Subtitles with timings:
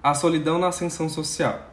[0.00, 1.72] A solidão na ascensão social.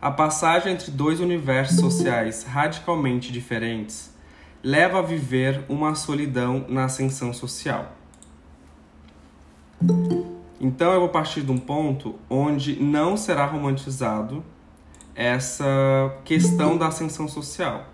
[0.00, 4.14] A passagem entre dois universos sociais radicalmente diferentes
[4.62, 7.92] leva a viver uma solidão na ascensão social.
[10.60, 14.44] Então eu vou partir de um ponto onde não será romantizado
[15.14, 15.64] essa
[16.24, 17.84] questão da ascensão social.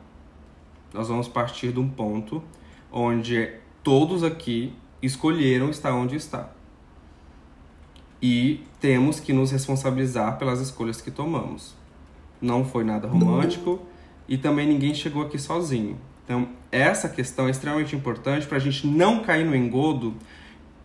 [0.93, 2.45] Nós vamos partir de um ponto
[2.93, 6.56] onde todos aqui escolheram estar onde está.
[8.29, 11.77] E temos que nos responsabilizar pelas escolhas que tomamos.
[12.43, 13.81] Não foi nada romântico
[14.29, 15.97] e também ninguém chegou aqui sozinho.
[16.25, 20.13] Então, essa questão é extremamente importante para a gente não cair no engodo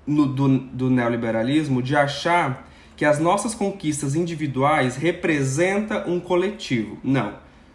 [0.05, 6.99] no, do, do neoliberalismo de achar que as nossas conquistas individuais representam um coletivo.
[7.03, 7.33] Não.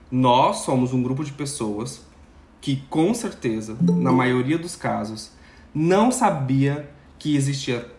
[0.09, 2.07] Nós somos um grupo de pessoas
[2.61, 5.33] que, com certeza, na maioria dos casos,
[5.75, 6.89] não sabia
[7.19, 7.96] que existia.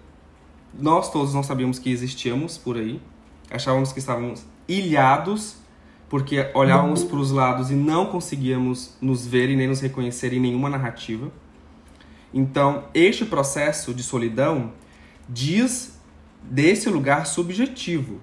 [0.73, 3.01] Nós todos não sabíamos que existíamos por aí.
[3.49, 5.57] Achávamos que estávamos ilhados,
[6.09, 10.39] porque olhávamos para os lados e não conseguíamos nos ver e nem nos reconhecer em
[10.39, 11.31] nenhuma narrativa.
[12.33, 14.73] Então, este processo de solidão
[15.27, 15.99] diz
[16.41, 18.21] desse lugar subjetivo,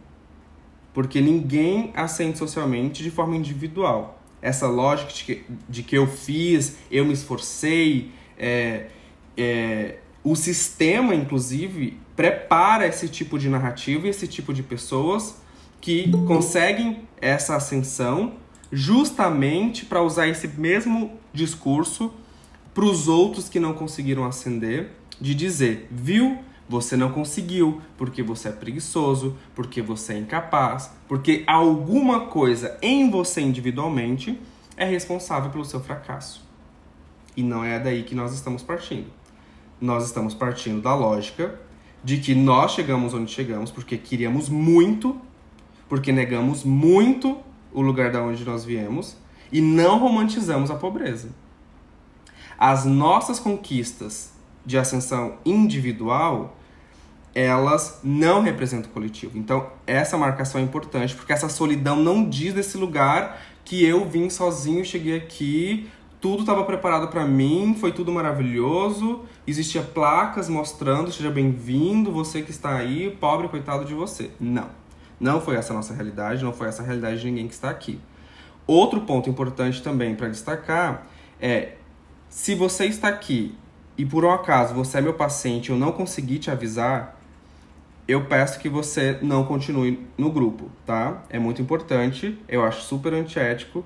[0.92, 4.22] porque ninguém ascende socialmente de forma individual.
[4.40, 8.88] Essa lógica de que, de que eu fiz, eu me esforcei, é,
[9.36, 15.42] é, o sistema, inclusive, prepara esse tipo de narrativa e esse tipo de pessoas
[15.80, 18.34] que conseguem essa ascensão
[18.72, 22.12] justamente para usar esse mesmo discurso
[22.72, 26.38] para os outros que não conseguiram ascender, de dizer, viu?
[26.68, 33.10] Você não conseguiu porque você é preguiçoso, porque você é incapaz, porque alguma coisa em
[33.10, 34.40] você individualmente
[34.76, 36.42] é responsável pelo seu fracasso.
[37.36, 39.06] E não é daí que nós estamos partindo
[39.80, 41.60] nós estamos partindo da lógica
[42.04, 45.18] de que nós chegamos onde chegamos porque queríamos muito,
[45.88, 47.38] porque negamos muito
[47.72, 49.16] o lugar da onde nós viemos
[49.50, 51.30] e não romantizamos a pobreza.
[52.58, 54.32] As nossas conquistas
[54.64, 56.56] de ascensão individual,
[57.34, 59.36] elas não representam o coletivo.
[59.36, 64.28] Então, essa marcação é importante porque essa solidão não diz desse lugar que eu vim
[64.28, 65.90] sozinho, cheguei aqui,
[66.24, 72.50] tudo estava preparado para mim, foi tudo maravilhoso, existia placas mostrando seja bem-vindo, você que
[72.50, 74.30] está aí, pobre coitado de você.
[74.40, 74.70] Não.
[75.20, 77.68] Não foi essa a nossa realidade, não foi essa a realidade de ninguém que está
[77.68, 78.00] aqui.
[78.66, 81.06] Outro ponto importante também para destacar
[81.38, 81.74] é
[82.30, 83.54] se você está aqui
[83.98, 87.20] e por um acaso você é meu paciente eu não consegui te avisar,
[88.08, 91.22] eu peço que você não continue no grupo, tá?
[91.28, 93.84] É muito importante, eu acho super antiético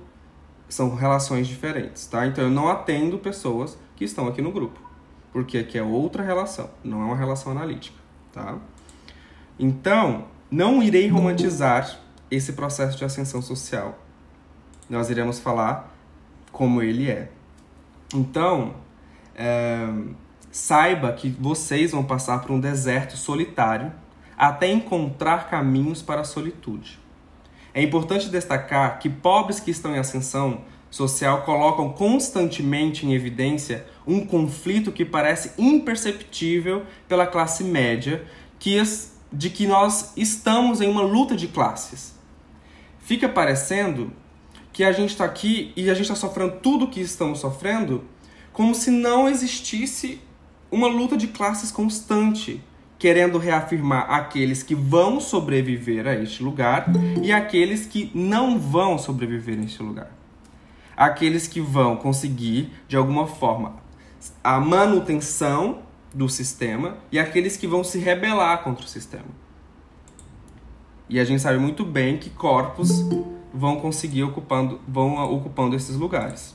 [0.68, 2.26] são relações diferentes, tá?
[2.26, 4.80] Então eu não atendo pessoas que estão aqui no grupo,
[5.32, 7.98] porque aqui é outra relação, não é uma relação analítica,
[8.32, 8.58] tá?
[9.58, 11.98] Então, não irei romantizar
[12.30, 13.98] esse processo de ascensão social.
[14.88, 15.92] Nós iremos falar
[16.52, 17.30] como ele é.
[18.14, 18.74] Então,
[19.34, 19.86] é,
[20.50, 23.92] saiba que vocês vão passar por um deserto solitário
[24.36, 26.98] até encontrar caminhos para a solitude.
[27.74, 34.24] É importante destacar que pobres que estão em ascensão social colocam constantemente em evidência um
[34.24, 38.24] conflito que parece imperceptível pela classe média,
[38.58, 38.82] que
[39.30, 42.14] de que nós estamos em uma luta de classes.
[43.00, 44.12] Fica parecendo
[44.72, 48.04] que a gente está aqui e a gente está sofrendo tudo o que estamos sofrendo
[48.52, 50.20] como se não existisse
[50.70, 52.62] uma luta de classes constante,
[52.98, 56.86] querendo reafirmar aqueles que vão sobreviver a este lugar
[57.22, 60.10] e aqueles que não vão sobreviver a este lugar.
[60.96, 63.76] Aqueles que vão conseguir, de alguma forma,
[64.42, 65.80] a manutenção
[66.12, 69.48] do sistema e aqueles que vão se rebelar contra o sistema.
[71.08, 73.04] E a gente sabe muito bem que corpos
[73.54, 76.54] vão conseguir ocupando, vão ocupando esses lugares.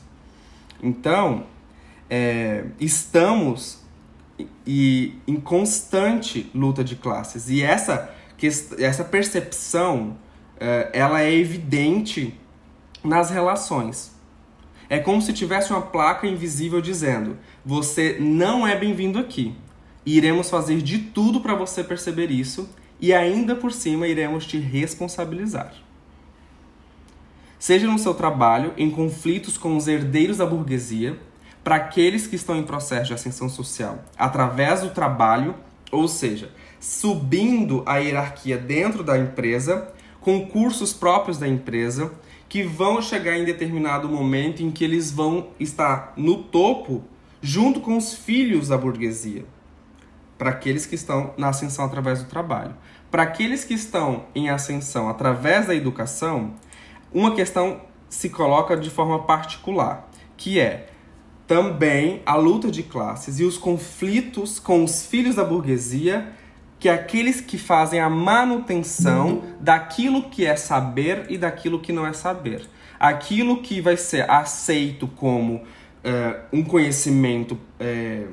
[0.81, 1.45] Então,
[2.09, 3.82] é, estamos
[4.65, 7.49] e em constante luta de classes.
[7.49, 8.13] E essa,
[8.79, 10.17] essa percepção
[10.55, 12.37] uh, ela é evidente
[13.03, 14.13] nas relações.
[14.89, 19.55] É como se tivesse uma placa invisível dizendo: você não é bem-vindo aqui.
[20.05, 22.69] Iremos fazer de tudo para você perceber isso
[22.99, 25.73] e ainda por cima iremos te responsabilizar.
[27.57, 31.17] Seja no seu trabalho, em conflitos com os herdeiros da burguesia,
[31.63, 35.55] para aqueles que estão em processo de ascensão social através do trabalho,
[35.91, 39.87] ou seja, subindo a hierarquia dentro da empresa,
[40.19, 42.11] com cursos próprios da empresa,
[42.49, 47.03] que vão chegar em determinado momento em que eles vão estar no topo
[47.41, 49.45] junto com os filhos da burguesia.
[50.37, 52.75] Para aqueles que estão na ascensão através do trabalho.
[53.09, 56.55] para aqueles que estão em ascensão através da educação,
[57.13, 60.92] uma questão se coloca de forma particular, que é
[61.47, 66.31] também a luta de classes e os conflitos com os filhos da burguesia,
[66.79, 72.05] que é aqueles que fazem a manutenção daquilo que é saber e daquilo que não
[72.05, 72.67] é saber.
[72.99, 75.63] Aquilo que vai ser aceito como uh,
[76.51, 78.27] um conhecimento uh,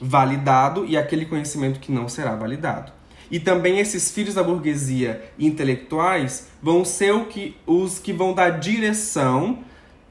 [0.00, 2.92] validado e aquele conhecimento que não será validado.
[3.30, 9.58] E também esses filhos da burguesia intelectuais vão ser que, os que vão dar direção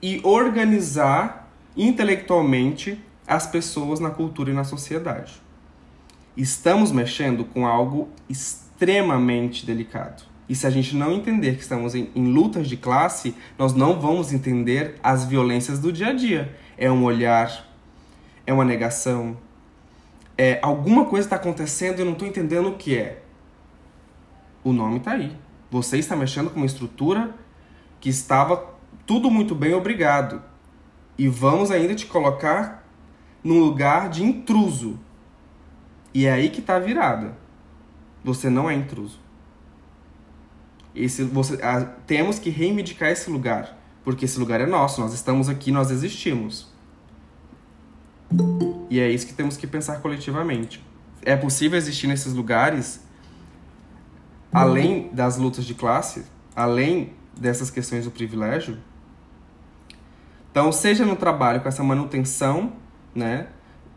[0.02, 1.45] e organizar
[1.76, 5.42] intelectualmente as pessoas na cultura e na sociedade.
[6.38, 10.24] Estamos mexendo com algo extremamente delicado.
[10.48, 14.00] E se a gente não entender que estamos em, em, lutas de classe, nós não
[14.00, 16.56] vamos entender as violências do dia a dia.
[16.78, 17.68] É um olhar,
[18.46, 19.38] é uma negação,
[20.38, 23.22] é, alguma coisa está acontecendo e eu não estou entendendo o que é.
[24.64, 25.36] O nome está aí.
[25.72, 27.34] Você está mexendo com uma estrutura
[28.00, 28.76] que estava
[29.06, 30.42] tudo muito bem, obrigado.
[31.18, 32.86] E vamos ainda te colocar
[33.44, 35.00] num lugar de intruso.
[36.14, 37.38] E é aí que está a virada.
[38.24, 39.20] Você não é intruso.
[40.96, 43.78] Esse, você, a, temos que reivindicar esse lugar.
[44.04, 45.02] Porque esse lugar é nosso.
[45.02, 46.74] Nós estamos aqui, nós existimos.
[48.90, 50.84] E é isso que temos que pensar coletivamente.
[51.22, 53.02] É possível existir nesses lugares,
[54.54, 56.26] além das lutas de classe,
[56.56, 58.78] além dessas questões do privilégio?
[60.56, 62.72] Então, seja no trabalho com essa manutenção,
[63.14, 63.48] né,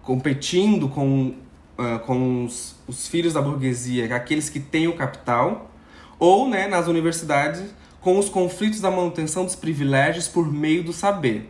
[0.02, 1.37] competindo com,
[1.78, 5.70] uh, com os, os filhos da burguesia, aqueles que têm o capital,
[6.19, 7.62] ou né, nas universidades
[8.00, 11.49] com os conflitos da manutenção dos privilégios por meio do saber.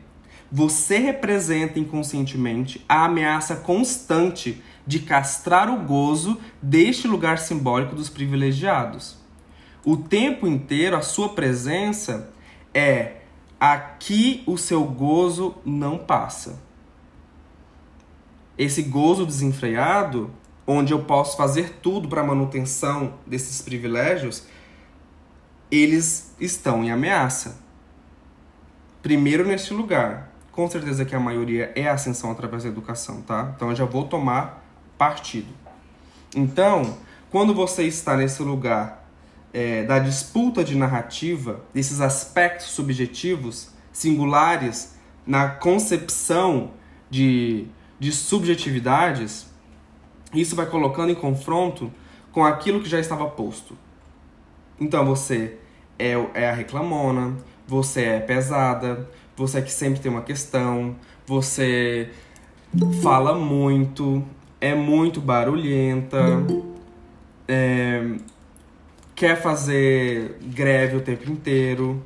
[0.53, 9.17] Você representa inconscientemente a ameaça constante de castrar o gozo deste lugar simbólico dos privilegiados.
[9.83, 12.31] O tempo inteiro a sua presença
[12.75, 13.18] é
[13.61, 16.61] aqui o seu gozo não passa.
[18.57, 20.31] Esse gozo desenfreado,
[20.67, 24.45] onde eu posso fazer tudo para manutenção desses privilégios,
[25.71, 27.61] eles estão em ameaça.
[29.03, 33.53] Primeiro neste lugar, com certeza que a maioria é a ascensão através da educação, tá?
[33.55, 34.65] Então eu já vou tomar
[34.99, 35.49] partido.
[36.35, 36.97] Então,
[37.31, 38.98] quando você está nesse lugar
[39.53, 44.97] é, da disputa de narrativa, desses aspectos subjetivos, singulares,
[45.27, 46.73] na concepção
[47.11, 47.67] de,
[47.99, 49.47] de subjetividades,
[50.33, 51.93] isso vai colocando em confronto
[52.33, 53.77] com aquilo que já estava posto.
[54.81, 55.59] Então você
[55.99, 57.37] é, é a reclamona,
[57.67, 60.97] você é pesada, você é que sempre tem uma questão,
[61.27, 62.11] você
[63.03, 64.25] fala muito,
[64.61, 66.19] é muito barulhenta,
[67.47, 68.17] é,
[69.19, 72.01] quer fazer greve o tempo inteiro.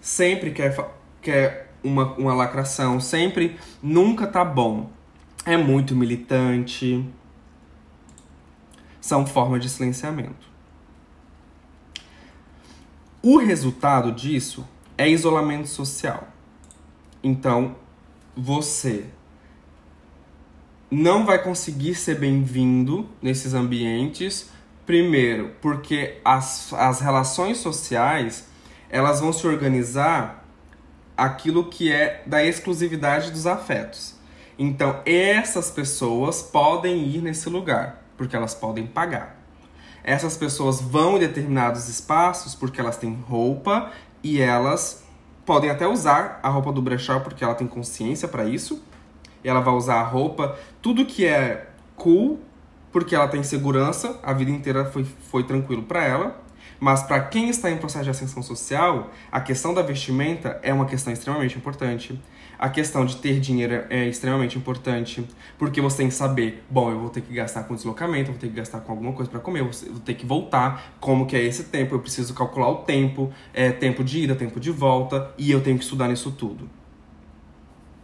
[0.00, 0.76] Sempre quer,
[1.22, 4.90] quer uma, uma lacração, sempre nunca tá bom.
[5.46, 7.08] É muito militante.
[9.00, 10.50] São formas de silenciamento.
[13.22, 14.68] O resultado disso
[14.98, 16.26] é isolamento social.
[17.22, 17.76] Então,
[18.36, 19.08] você
[20.94, 24.50] não vai conseguir ser bem-vindo nesses ambientes,
[24.84, 28.46] primeiro, porque as, as relações sociais
[28.90, 30.46] elas vão se organizar
[31.16, 34.16] aquilo que é da exclusividade dos afetos.
[34.58, 39.42] Então, essas pessoas podem ir nesse lugar, porque elas podem pagar.
[40.04, 43.90] Essas pessoas vão em determinados espaços porque elas têm roupa
[44.22, 45.02] e elas
[45.46, 48.84] podem até usar a roupa do brechó porque ela tem consciência para isso.
[49.44, 52.40] Ela vai usar a roupa, tudo que é cool,
[52.90, 56.42] porque ela tem segurança, a vida inteira foi, foi tranquilo para ela.
[56.78, 60.84] Mas para quem está em processo de ascensão social, a questão da vestimenta é uma
[60.84, 62.20] questão extremamente importante.
[62.58, 65.24] A questão de ter dinheiro é extremamente importante,
[65.58, 68.48] porque você tem que saber, bom, eu vou ter que gastar com deslocamento, vou ter
[68.48, 71.64] que gastar com alguma coisa para comer, vou ter que voltar, como que é esse
[71.64, 75.60] tempo, eu preciso calcular o tempo, é tempo de ida, tempo de volta, e eu
[75.60, 76.68] tenho que estudar nisso tudo.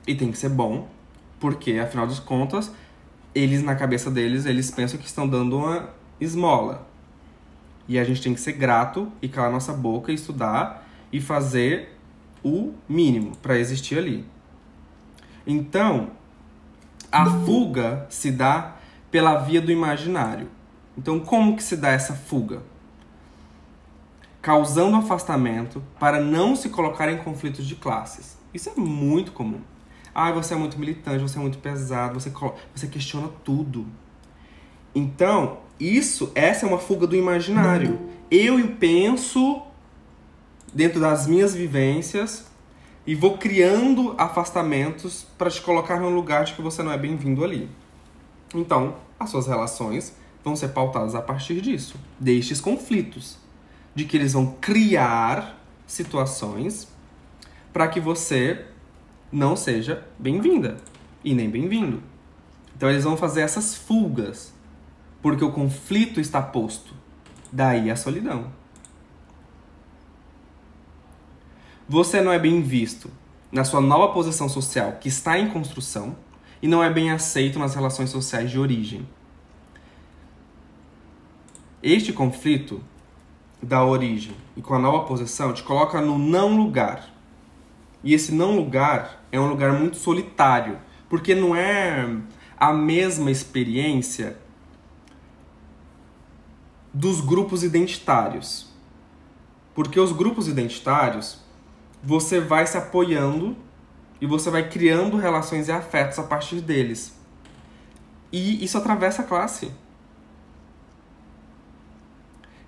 [0.07, 0.89] E tem que ser bom,
[1.39, 2.73] porque afinal de contas,
[3.35, 5.91] eles na cabeça deles, eles pensam que estão dando uma
[6.21, 6.87] esmola.
[7.87, 11.97] E a gente tem que ser grato e calar nossa boca estudar e fazer
[12.45, 14.27] o mínimo para existir ali.
[15.47, 16.11] Então,
[17.11, 18.77] a fuga se dá
[19.11, 20.51] pela via do imaginário.
[20.97, 22.63] Então, como que se dá essa fuga?
[24.43, 28.37] Causando afastamento para não se colocar em conflitos de classes.
[28.53, 29.61] Isso é muito comum.
[30.21, 32.33] Ah, você é muito militante, você é muito pesado, você,
[32.75, 33.87] você questiona tudo.
[34.93, 38.01] Então, isso, essa é uma fuga do imaginário.
[38.29, 39.63] Eu penso
[40.75, 42.49] dentro das minhas vivências
[43.07, 47.45] e vou criando afastamentos para te colocar num lugar de que você não é bem-vindo
[47.45, 47.71] ali.
[48.53, 53.39] Então, as suas relações vão ser pautadas a partir disso, destes conflitos,
[53.95, 56.89] de que eles vão criar situações
[57.73, 58.67] para que você
[59.31, 60.79] não seja bem-vinda
[61.23, 62.03] e nem bem-vindo.
[62.77, 64.55] Então eles vão fazer essas fugas,
[65.21, 66.95] porque o conflito está posto.
[67.51, 68.53] Daí a solidão.
[71.89, 73.11] Você não é bem visto
[73.51, 76.15] na sua nova posição social que está em construção
[76.61, 79.09] e não é bem aceito nas relações sociais de origem.
[81.83, 82.83] Este conflito
[83.63, 87.09] da origem e com a nova posição te coloca no não lugar.
[88.03, 90.79] E esse não lugar é um lugar muito solitário,
[91.09, 92.17] porque não é
[92.57, 94.37] a mesma experiência
[96.93, 98.69] dos grupos identitários.
[99.75, 101.41] Porque os grupos identitários,
[102.03, 103.57] você vai se apoiando
[104.21, 107.17] e você vai criando relações e afetos a partir deles.
[108.33, 109.73] E isso atravessa a classe.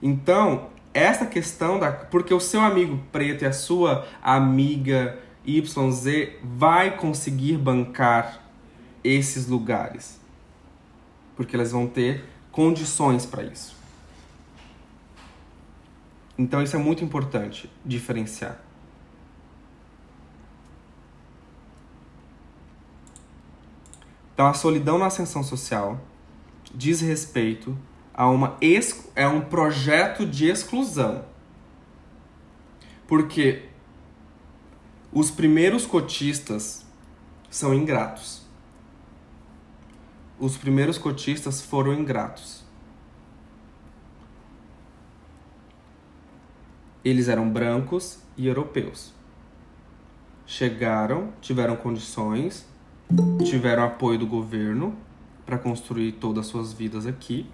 [0.03, 1.93] Então, essa questão da.
[1.93, 6.05] Porque o seu amigo preto e a sua amiga YZ
[6.43, 8.43] vai conseguir bancar
[9.03, 10.21] esses lugares.
[11.37, 13.77] Porque elas vão ter condições para isso.
[16.37, 18.59] Então, isso é muito importante diferenciar.
[24.33, 26.01] Então, a solidão na ascensão social
[26.75, 27.77] diz respeito
[28.21, 28.59] a uma
[29.17, 31.25] é um projeto de exclusão.
[33.09, 33.63] Porque
[35.11, 36.85] os primeiros cotistas
[37.49, 38.43] são ingratos.
[40.39, 42.63] Os primeiros cotistas foram ingratos.
[47.03, 49.15] Eles eram brancos e europeus.
[50.45, 52.67] Chegaram, tiveram condições,
[53.47, 54.95] tiveram apoio do governo
[55.47, 57.51] para construir todas as suas vidas aqui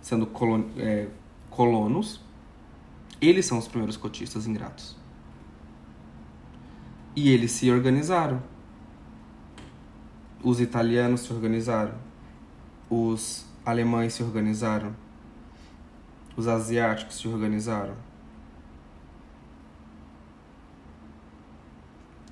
[0.00, 1.08] sendo colon, é,
[1.50, 2.20] colonos,
[3.20, 4.96] eles são os primeiros cotistas ingratos.
[7.14, 8.42] E eles se organizaram.
[10.42, 11.94] Os italianos se organizaram.
[12.88, 14.94] Os alemães se organizaram.
[16.36, 17.94] Os asiáticos se organizaram.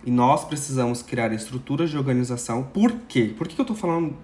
[0.04, 2.62] E nós precisamos criar estruturas de organização.
[2.62, 3.34] Por quê?
[3.36, 4.16] Por que eu estou falando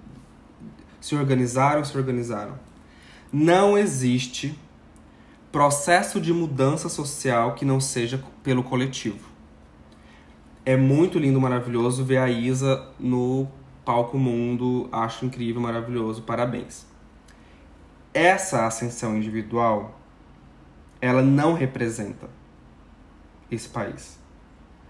[0.99, 2.59] se organizaram, se organizaram?
[3.37, 4.57] Não existe
[5.51, 9.29] processo de mudança social que não seja pelo coletivo.
[10.65, 13.49] É muito lindo, maravilhoso ver a Isa no
[13.85, 14.89] palco mundo.
[14.93, 16.23] Acho incrível, maravilhoso.
[16.23, 16.87] Parabéns.
[18.15, 19.99] Essa ascensão individual,
[21.01, 22.31] ela não representa
[23.51, 24.17] esse país.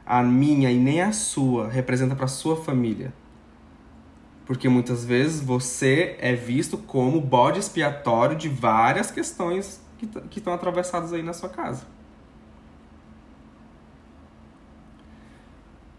[0.04, 3.10] A minha e nem a sua representa para sua família
[4.46, 11.12] porque muitas vezes você é visto como bode expiatório de várias questões que, estão atravessadas
[11.12, 11.86] aí na sua casa.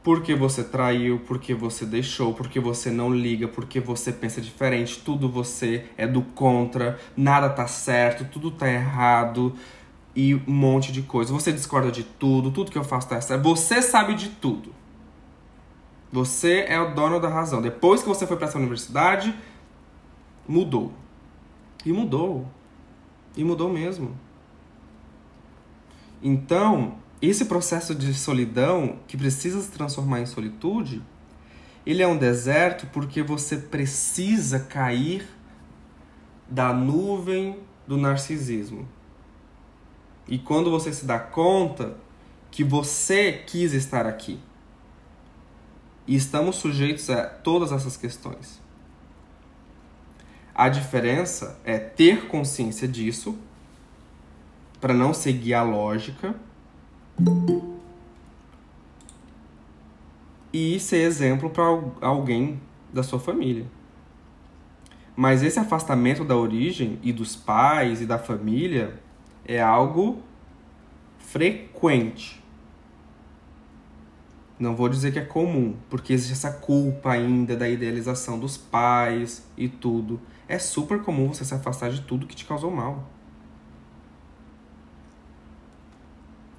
[0.03, 5.27] Porque você traiu, porque você deixou, porque você não liga, porque você pensa diferente, tudo
[5.27, 9.55] você é do contra, nada tá certo, tudo tá errado
[10.15, 11.33] e um monte de coisa.
[11.33, 13.41] Você discorda de tudo, tudo que eu faço tá certo.
[13.41, 14.84] Você sabe de tudo.
[16.15, 17.61] Você é o dono da razão.
[17.61, 19.35] Depois que você foi para essa universidade,
[20.47, 20.93] mudou.
[21.85, 22.47] E mudou.
[23.35, 24.17] E mudou mesmo.
[26.23, 31.03] Então, esse processo de solidão, que precisa se transformar em solitude,
[31.85, 35.27] ele é um deserto porque você precisa cair
[36.49, 38.87] da nuvem do narcisismo.
[40.29, 41.97] E quando você se dá conta
[42.49, 44.39] que você quis estar aqui,
[46.07, 48.61] e estamos sujeitos a todas essas questões.
[50.53, 53.37] A diferença é ter consciência disso
[54.79, 56.35] para não seguir a lógica
[60.53, 61.63] e ser exemplo para
[61.99, 62.61] alguém
[62.93, 63.65] da sua família.
[65.15, 68.97] Mas esse afastamento da origem e dos pais e da família
[69.45, 70.21] é algo
[71.17, 72.41] frequente.
[74.57, 79.45] Não vou dizer que é comum, porque existe essa culpa ainda da idealização dos pais
[79.57, 80.19] e tudo.
[80.47, 83.03] É super comum você se afastar de tudo que te causou mal.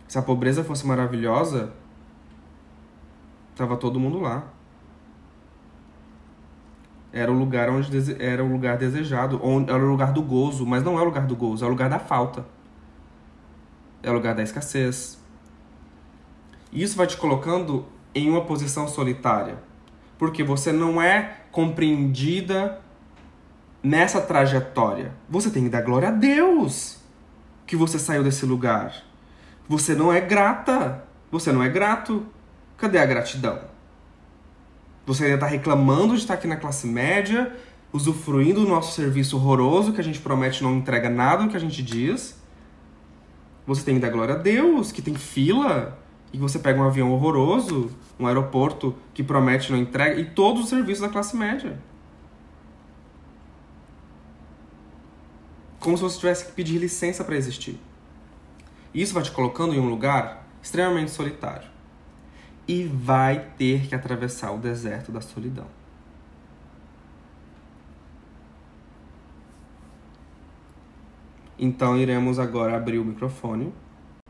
[0.07, 1.73] Se a pobreza fosse maravilhosa,
[3.55, 4.53] tava todo mundo lá.
[7.13, 10.85] Era o lugar onde era o lugar desejado, onde era o lugar do gozo, mas
[10.85, 12.45] não é o lugar do gozo, é o lugar da falta.
[14.03, 15.19] É o lugar da escassez.
[16.77, 19.59] Isso vai te colocando em uma posição solitária,
[20.19, 22.83] porque você não é compreendida
[23.83, 25.15] nessa trajetória.
[25.27, 26.99] Você tem que dar glória a Deus
[27.67, 28.95] que você saiu desse lugar.
[29.67, 31.03] Você não é grata.
[31.33, 32.27] Você não é grato.
[32.77, 33.59] Cadê a gratidão?
[35.07, 37.57] Você ainda está reclamando de estar aqui na classe média,
[37.91, 41.61] usufruindo do nosso serviço horroroso que a gente promete não entrega nada do que a
[41.61, 42.39] gente diz.
[43.67, 45.99] Você tem que dar glória a Deus, que tem fila,
[46.33, 50.69] e você pega um avião horroroso, um aeroporto que promete não entrega, e todos os
[50.69, 51.79] serviços da classe média.
[55.81, 57.79] Como se você tivesse que pedir licença para existir.
[58.93, 61.69] Isso vai te colocando em um lugar extremamente solitário.
[62.67, 65.67] E vai ter que atravessar o deserto da solidão.
[71.59, 73.73] Então iremos agora abrir o microfone.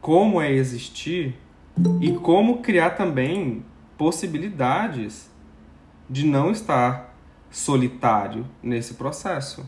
[0.01, 1.37] Como é existir
[2.01, 3.65] e como criar também
[3.99, 5.31] possibilidades
[6.09, 7.15] de não estar
[7.51, 9.67] solitário nesse processo.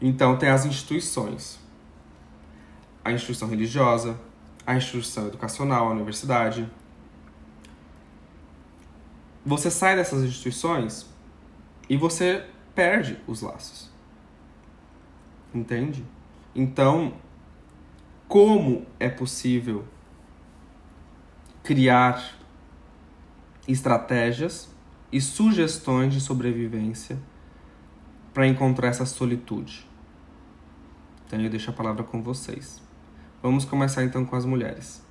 [0.00, 1.58] Então tem as instituições.
[3.04, 4.18] A instituição religiosa,
[4.66, 6.68] a instituição educacional, a universidade.
[9.44, 11.06] Você sai dessas instituições
[11.88, 13.90] e você perde os laços.
[15.54, 16.04] Entende?
[16.54, 17.14] Então,
[18.26, 19.84] como é possível
[21.64, 22.36] criar
[23.66, 24.68] estratégias
[25.10, 27.18] e sugestões de sobrevivência
[28.34, 29.88] para encontrar essa solitude?
[31.26, 32.82] Então eu deixo a palavra com vocês.
[33.42, 35.02] Vamos começar então com as mulheres.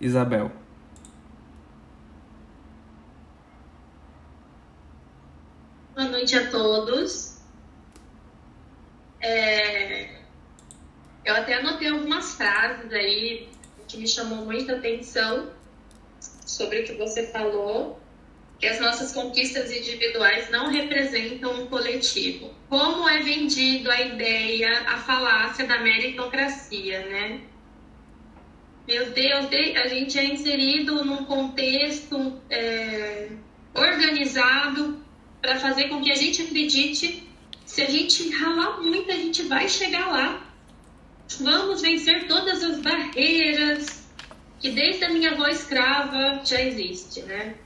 [0.00, 0.50] Isabel.
[5.94, 7.40] Boa noite a todos.
[9.20, 9.81] É,
[11.24, 13.48] Eu até anotei algumas frases aí
[13.86, 15.50] que me chamou muita atenção
[16.46, 18.00] sobre o que você falou,
[18.58, 22.54] que as nossas conquistas individuais não representam um coletivo.
[22.68, 27.40] Como é vendido a ideia, a falácia da meritocracia, né?
[28.86, 33.28] Meu Deus, a gente é inserido num contexto é,
[33.74, 35.00] organizado
[35.40, 37.28] para fazer com que a gente acredite
[37.64, 40.51] se a gente ralar muito, a gente vai chegar lá.
[41.40, 44.08] Vamos vencer todas as barreiras
[44.60, 47.56] que desde a minha avó escrava já existe, né?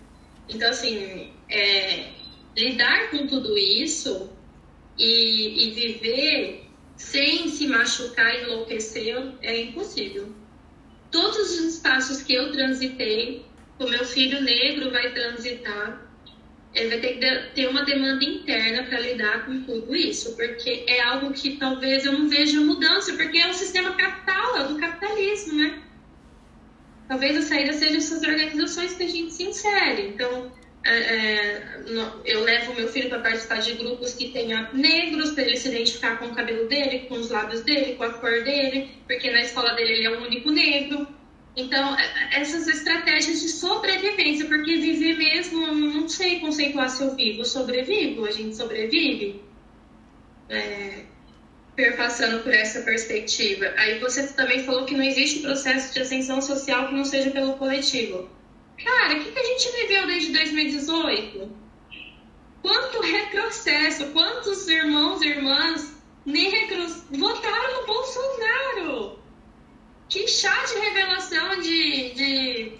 [0.49, 2.11] Então, assim, é,
[2.57, 4.31] lidar com tudo isso
[4.99, 10.33] e, e viver sem se machucar e enlouquecer é impossível.
[11.11, 13.45] Todos os espaços que eu transitei,
[13.79, 16.06] o meu filho negro vai transitar,
[16.77, 21.01] ele vai ter que ter uma demanda interna para lidar com tudo isso, porque é
[21.01, 25.55] algo que talvez eu não veja mudança, porque é o sistema capital, é do capitalismo,
[25.55, 25.83] né?
[27.09, 30.09] Talvez a saída seja essas organizações que a gente se insere.
[30.09, 30.53] Então,
[30.85, 31.81] é,
[32.25, 36.19] eu levo meu filho para participar de grupos que tenha negros, para ele se identificar
[36.19, 39.73] com o cabelo dele, com os lábios dele, com a cor dele, porque na escola
[39.73, 41.09] dele ele é o único negro.
[41.57, 41.97] Então,
[42.33, 48.31] essas estratégias de sobrevivência, porque viver mesmo, não sei conceituar se eu vivo, sobrevivo, a
[48.31, 49.43] gente sobrevive,
[50.51, 51.05] é,
[51.75, 53.73] perpassando por essa perspectiva.
[53.79, 57.55] Aí você também falou que não existe processo de ascensão social que não seja pelo
[57.55, 58.29] coletivo.
[58.85, 61.57] Cara, o que, que a gente viveu desde 2018?
[62.61, 66.87] Quanto retrocesso, quantos irmãos e irmãs nem retro...
[67.13, 69.16] votaram no Bolsonaro?
[70.09, 72.73] Que chá de revelação de, de,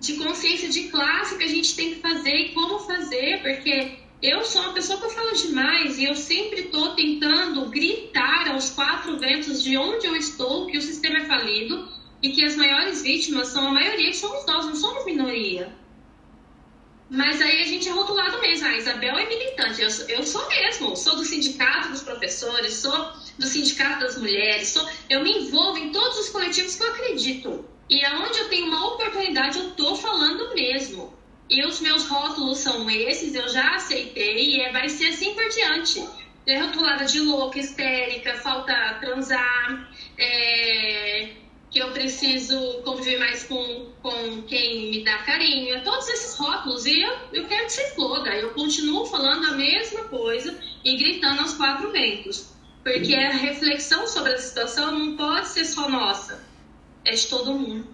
[0.00, 4.44] de, consciência de classe que a gente tem que fazer e como fazer, porque eu
[4.44, 9.18] sou uma pessoa que eu falo demais e eu sempre estou tentando gritar aos quatro
[9.18, 11.88] ventos de onde eu estou que o sistema é falido
[12.22, 15.74] e que as maiores vítimas são a maioria, que somos nós, não somos minoria.
[17.08, 18.68] Mas aí a gente é rotulado mesmo.
[18.68, 23.46] A Isabel é militante, eu, eu sou mesmo, sou do sindicato dos professores, sou do
[23.46, 27.64] Sindicato das Mulheres, sou, eu me envolvo em todos os coletivos que eu acredito.
[27.88, 31.12] E aonde eu tenho uma oportunidade, eu tô falando mesmo.
[31.48, 35.48] E os meus rótulos são esses, eu já aceitei e é, vai ser assim por
[35.48, 36.06] diante.
[36.46, 41.30] É rotulada de louca, histérica, falta transar, é,
[41.70, 46.84] que eu preciso conviver mais com, com quem me dá carinho, todos esses rótulos.
[46.84, 48.36] E eu, eu quero que se exploda.
[48.36, 52.59] Eu continuo falando a mesma coisa e gritando aos quatro ventos.
[52.82, 56.40] Porque a reflexão sobre a situação não pode ser só nossa,
[57.04, 57.86] é de todo mundo.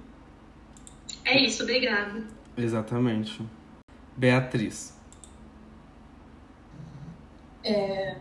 [1.25, 2.25] É isso, obrigada.
[2.57, 3.43] Exatamente.
[4.17, 4.97] Beatriz.
[7.65, 8.17] É,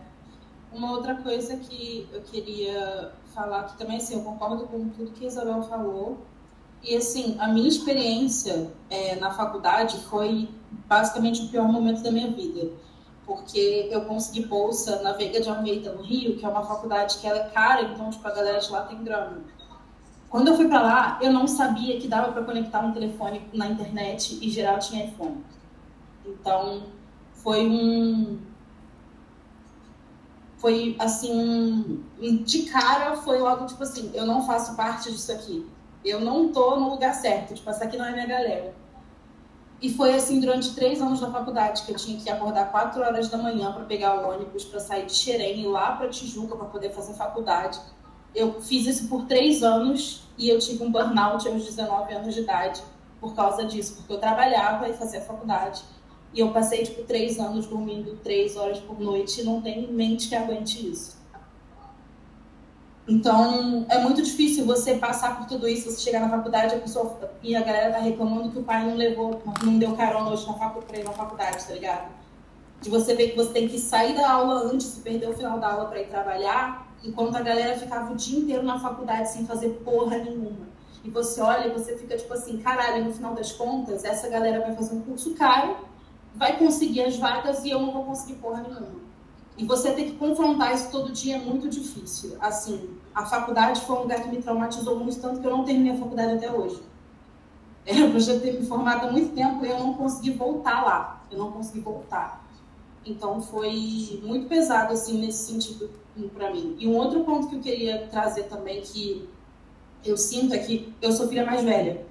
[0.72, 5.24] uma outra coisa que eu queria falar que também, assim, eu concordo com tudo que
[5.24, 6.26] a Isabel falou.
[6.82, 10.48] E, assim, a minha experiência é, na faculdade foi
[10.86, 12.70] basicamente o pior momento da minha vida.
[13.26, 17.26] Porque eu consegui bolsa na Veiga de Almeida, no Rio, que é uma faculdade que
[17.26, 19.42] é cara, então, tipo, a galera de lá tem grana.
[20.30, 23.66] Quando eu fui para lá, eu não sabia que dava para conectar um telefone na
[23.66, 25.44] internet e geral tinha iPhone.
[26.24, 26.84] Então,
[27.32, 28.38] foi um,
[30.58, 32.04] foi assim,
[32.44, 35.66] de cara foi logo tipo assim, eu não faço parte disso aqui.
[36.04, 38.74] Eu não tô no lugar certo, tipo, essa aqui não é minha galera.
[39.80, 43.28] E foi assim durante três anos da faculdade, que eu tinha que acordar quatro horas
[43.28, 46.66] da manhã para pegar o ônibus, para sair de Xerém e lá para Tijuca para
[46.66, 47.78] poder fazer faculdade.
[48.34, 52.40] Eu fiz isso por três anos e eu tive um burnout aos 19 anos de
[52.40, 52.82] idade
[53.20, 55.82] por causa disso, porque eu trabalhava e fazia faculdade
[56.36, 60.28] e eu passei, tipo, três anos dormindo três horas por noite e não tem mente
[60.28, 61.15] que aguente isso.
[63.08, 67.18] Então, é muito difícil você passar por tudo isso, você chegar na faculdade a pessoa,
[67.42, 70.54] e a galera tá reclamando que o pai não levou, não deu carona hoje na
[70.54, 72.08] faculdade, na faculdade, tá ligado?
[72.80, 75.58] De você ver que você tem que sair da aula antes e perder o final
[75.60, 79.46] da aula para ir trabalhar, enquanto a galera ficava o dia inteiro na faculdade sem
[79.46, 80.66] fazer porra nenhuma.
[81.04, 84.60] E você olha e você fica tipo assim, caralho, no final das contas, essa galera
[84.60, 85.76] vai fazer um curso caro
[86.36, 89.06] vai conseguir as vagas e eu não vou conseguir porra nenhuma.
[89.56, 92.36] E você ter que confrontar isso todo dia é muito difícil.
[92.38, 95.94] Assim, a faculdade foi um lugar que me traumatizou muito, tanto que eu não terminei
[95.94, 96.82] a faculdade até hoje.
[97.86, 101.22] Eu já ter me formado há muito tempo e eu não consegui voltar lá.
[101.30, 102.44] Eu não consegui voltar.
[103.06, 105.88] Então foi muito pesado, assim, nesse sentido
[106.34, 106.74] para mim.
[106.80, 109.28] E um outro ponto que eu queria trazer também, que
[110.04, 112.04] eu sinto é que eu sou filha mais velha.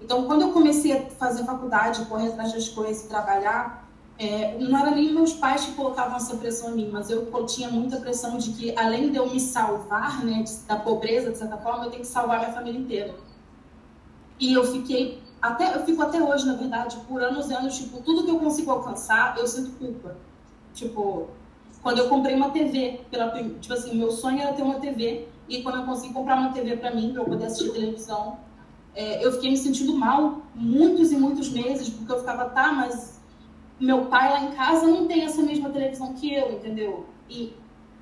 [0.00, 3.87] Então, quando eu comecei a fazer faculdade, correr atrás das coisas e trabalhar,
[4.18, 7.70] é, não era nem meus pais que colocavam essa pressão em mim, mas eu, tinha
[7.70, 11.84] muita pressão de que, além de eu me salvar né, da pobreza, de certa forma,
[11.84, 13.14] eu tenho que salvar minha família inteira.
[14.40, 18.02] E eu fiquei, até, eu fico até hoje, na verdade, por anos e anos, tipo,
[18.02, 20.16] tudo que eu consigo alcançar, eu sinto culpa.
[20.74, 21.28] Tipo,
[21.80, 25.62] quando eu comprei uma TV, pela, tipo assim, meu sonho era ter uma TV, e
[25.62, 28.36] quando eu consegui comprar uma TV para mim, para eu poder assistir televisão,
[28.96, 33.17] é, eu fiquei me sentindo mal muitos e muitos meses, porque eu ficava, tá, mas
[33.80, 37.06] meu pai lá em casa não tem essa mesma televisão que eu, entendeu?
[37.28, 37.54] E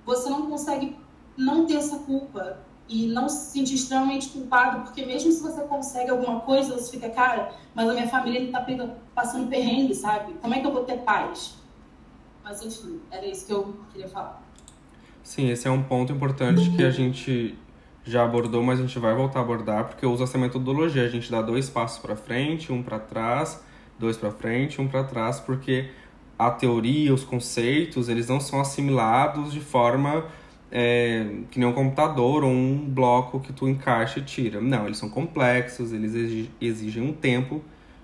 [0.05, 0.97] você não consegue
[1.37, 2.59] não ter essa culpa
[2.89, 7.11] e não se sentir extremamente culpado, porque mesmo se você consegue alguma coisa, você fica,
[7.11, 8.65] cara, mas a minha família está
[9.15, 10.35] passando perrengue, sabe?
[10.35, 11.57] Como é que eu vou ter paz?
[12.45, 14.41] Mas enfim, era isso que eu queria falar.
[15.23, 17.59] Sim, esse é um ponto importante que a gente
[18.05, 21.05] já abordou, mas a gente vai voltar a abordar, porque usa essa metodologia.
[21.05, 23.61] A gente dá dois passos para frente, um para trás,
[23.99, 25.91] dois para frente, um para trás, porque
[26.39, 30.27] a teoria, os conceitos, eles não são assimilados de forma
[30.71, 34.61] é, que nem um computador ou um bloco que tu encaixa e tira.
[34.61, 37.63] Não, eles são complexos, eles exigem um tempo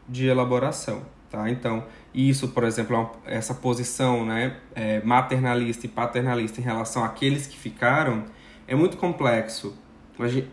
[0.08, 1.50] de elaboração, tá?
[1.50, 7.46] Então, isso, por exemplo, é essa posição né, é, maternalista e paternalista em relação àqueles
[7.46, 8.24] que ficaram,
[8.66, 9.76] é muito complexo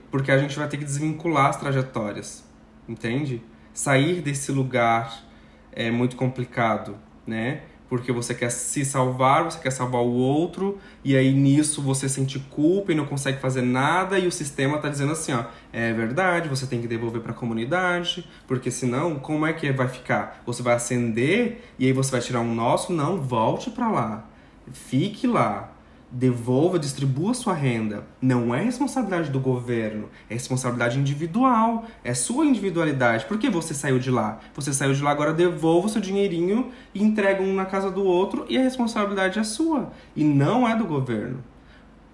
[0.10, 2.44] porque a gente vai ter que desvincular as trajetórias,
[2.88, 3.42] entende?
[3.74, 5.24] Sair desse lugar
[5.72, 7.62] é muito complicado, né?
[7.88, 12.38] Porque você quer se salvar, você quer salvar o outro, e aí nisso você sente
[12.38, 16.48] culpa e não consegue fazer nada, e o sistema tá dizendo assim, ó, é verdade,
[16.48, 20.44] você tem que devolver para a comunidade, porque senão, como é que vai ficar?
[20.46, 22.94] Você vai acender e aí você vai tirar um nosso?
[22.94, 24.30] Não, volte para lá.
[24.72, 25.72] Fique lá
[26.12, 28.06] devolva, distribua sua renda.
[28.22, 33.26] Não é responsabilidade do governo, é responsabilidade individual, é sua individualidade.
[33.26, 34.40] Por que você saiu de lá?
[34.56, 38.04] Você saiu de lá, agora devolva o seu dinheirinho e entrega um na casa do
[38.04, 41.44] outro e a responsabilidade é sua e não é do governo.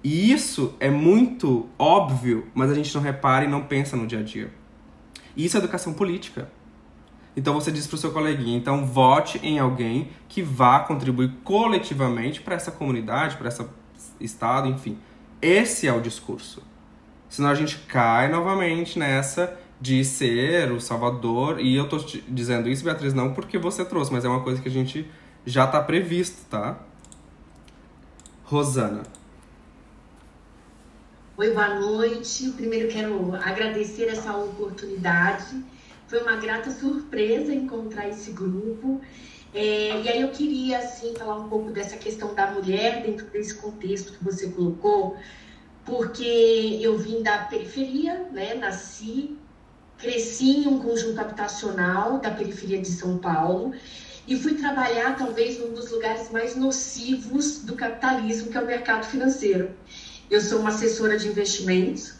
[0.03, 4.19] E isso é muito óbvio, mas a gente não repara e não pensa no dia
[4.19, 4.53] a dia.
[5.35, 6.49] Isso é educação política.
[7.35, 12.39] Então você diz para o seu coleguinha, então vote em alguém que vá contribuir coletivamente
[12.39, 13.67] para essa comunidade, para essa
[14.19, 14.97] Estado, enfim.
[15.41, 16.61] Esse é o discurso.
[17.29, 21.59] Senão a gente cai novamente nessa de ser o salvador.
[21.59, 21.97] E eu tô
[22.27, 25.09] dizendo isso, Beatriz, não porque você trouxe, mas é uma coisa que a gente
[25.45, 26.79] já tá previsto, tá?
[28.43, 29.03] Rosana.
[31.37, 32.49] Oi, boa noite.
[32.51, 35.63] Primeiro quero agradecer essa oportunidade.
[36.07, 39.01] Foi uma grata surpresa encontrar esse grupo.
[39.55, 43.55] É, e aí eu queria, assim, falar um pouco dessa questão da mulher dentro desse
[43.55, 45.15] contexto que você colocou,
[45.85, 49.37] porque eu vim da periferia, né, nasci,
[49.97, 53.73] cresci em um conjunto habitacional da periferia de São Paulo,
[54.27, 59.05] e fui trabalhar talvez num dos lugares mais nocivos do capitalismo, que é o mercado
[59.05, 59.73] financeiro.
[60.29, 62.15] Eu sou uma assessora de investimentos.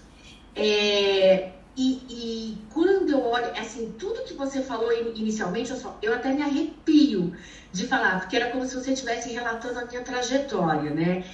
[0.56, 6.14] É, e, e, quando eu olho, assim, tudo que você falou inicialmente, eu, só, eu
[6.14, 7.36] até me arrepio
[7.72, 11.26] de falar, porque era como se você estivesse relatando a minha trajetória, né?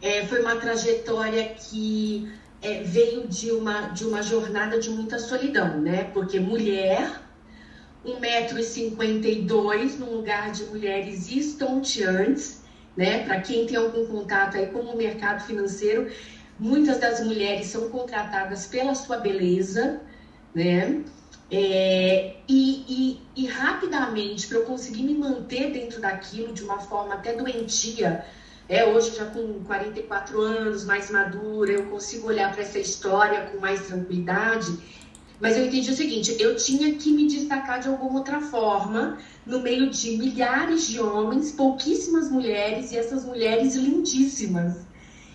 [0.00, 2.26] É, foi uma trajetória que
[2.62, 6.04] é, veio de uma, de uma jornada de muita solidão, né?
[6.14, 7.20] Porque mulher,
[8.04, 12.62] 1,52m num lugar de mulheres estonteantes,
[12.96, 13.22] né?
[13.24, 16.10] Para quem tem algum contato aí com o mercado financeiro,
[16.60, 20.00] muitas das mulheres são contratadas pela sua beleza,
[20.54, 21.02] né?
[21.50, 27.14] É, e, e, e rapidamente, para eu conseguir me manter dentro daquilo de uma forma
[27.14, 28.24] até doentia,
[28.68, 33.58] é, hoje já com 44 anos, mais madura, eu consigo olhar para essa história com
[33.58, 34.78] mais tranquilidade
[35.40, 39.60] mas eu entendi o seguinte: eu tinha que me destacar de alguma outra forma no
[39.60, 44.89] meio de milhares de homens, pouquíssimas mulheres e essas mulheres lindíssimas.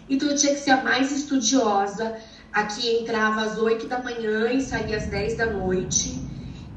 [0.10, 2.16] Então eu tinha que ser a mais estudiosa.
[2.52, 6.30] Aqui entrava às 8 da manhã e saía às 10 da noite.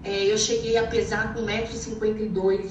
[0.03, 2.71] É, eu cheguei a pesar com 1,52m,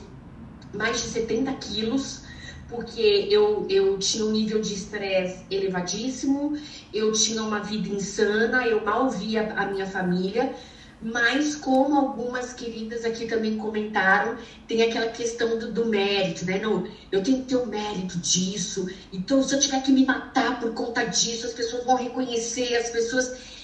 [0.74, 2.28] mais de 70 quilos
[2.70, 6.58] porque eu, eu tinha um nível de estresse elevadíssimo,
[6.94, 10.54] eu tinha uma vida insana, eu mal via a minha família,
[11.02, 16.60] mas como algumas queridas aqui também comentaram, tem aquela questão do, do mérito, né?
[16.60, 20.60] Não, eu tenho que ter o mérito disso, então se eu tiver que me matar
[20.60, 23.58] por conta disso, as pessoas vão reconhecer, as pessoas.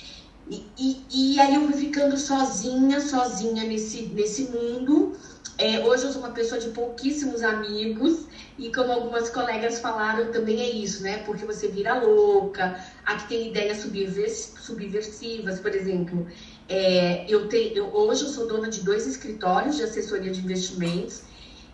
[0.49, 5.15] E, e, e aí eu fui ficando sozinha, sozinha nesse, nesse mundo
[5.57, 8.25] é, hoje eu sou uma pessoa de pouquíssimos amigos
[8.57, 11.19] e como algumas colegas falaram, também é isso, né?
[11.19, 16.27] Porque você vira louca, aqui tem ideias subversivas, por exemplo.
[16.69, 21.23] É, eu tenho, eu, hoje eu sou dona de dois escritórios de assessoria de investimentos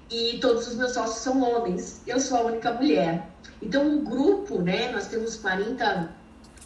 [0.10, 2.02] e todos os meus sócios são homens.
[2.08, 3.30] Eu sou a única mulher.
[3.62, 4.92] Então o grupo, né?
[4.92, 6.10] Nós temos 40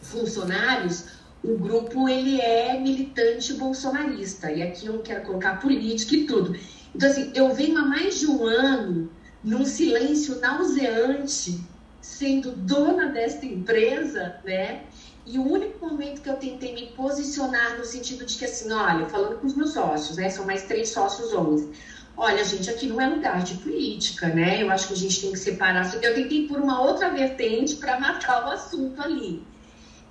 [0.01, 1.05] funcionários.
[1.43, 6.55] O grupo ele é militante bolsonarista e aqui eu quero colocar política e tudo.
[6.95, 9.09] Então, assim, eu venho há mais de um ano
[9.43, 11.59] num silêncio nauseante,
[11.99, 14.83] sendo dona desta empresa, né?
[15.25, 19.05] E o único momento que eu tentei me posicionar no sentido de que, assim, olha,
[19.07, 20.29] falando com os meus sócios, né?
[20.29, 21.69] São mais três sócios homens.
[22.15, 24.61] Olha, gente, aqui não é lugar de política, né?
[24.61, 25.93] Eu acho que a gente tem que separar.
[26.03, 29.45] Eu tentei por uma outra vertente para matar o assunto ali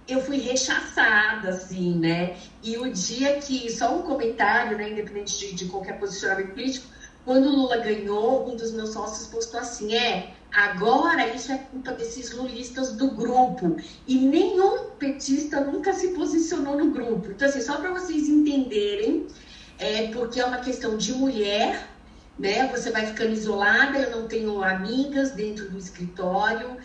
[0.08, 2.36] eu fui rechaçada, assim, né?
[2.62, 6.86] E o dia que, só um comentário, né, independente de, de qualquer posicionamento político,
[7.24, 11.92] quando o Lula ganhou, um dos meus sócios postou assim: é, agora isso é culpa
[11.92, 13.76] desses lulistas do grupo.
[14.06, 17.30] E nenhum petista nunca se posicionou no grupo.
[17.30, 19.26] Então, assim, só para vocês entenderem,
[19.78, 21.88] é porque é uma questão de mulher,
[22.38, 22.66] né?
[22.68, 26.76] Você vai ficando isolada, eu não tenho amigas dentro do escritório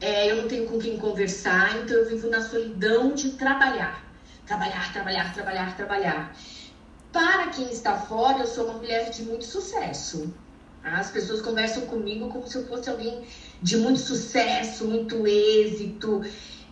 [0.00, 4.04] é, eu não tenho com quem conversar, então eu vivo na solidão de trabalhar.
[4.46, 6.36] Trabalhar, trabalhar, trabalhar, trabalhar.
[7.12, 10.32] Para quem está fora, eu sou uma mulher de muito sucesso.
[10.92, 13.26] As pessoas conversam comigo como se eu fosse alguém
[13.60, 16.22] de muito sucesso, muito êxito,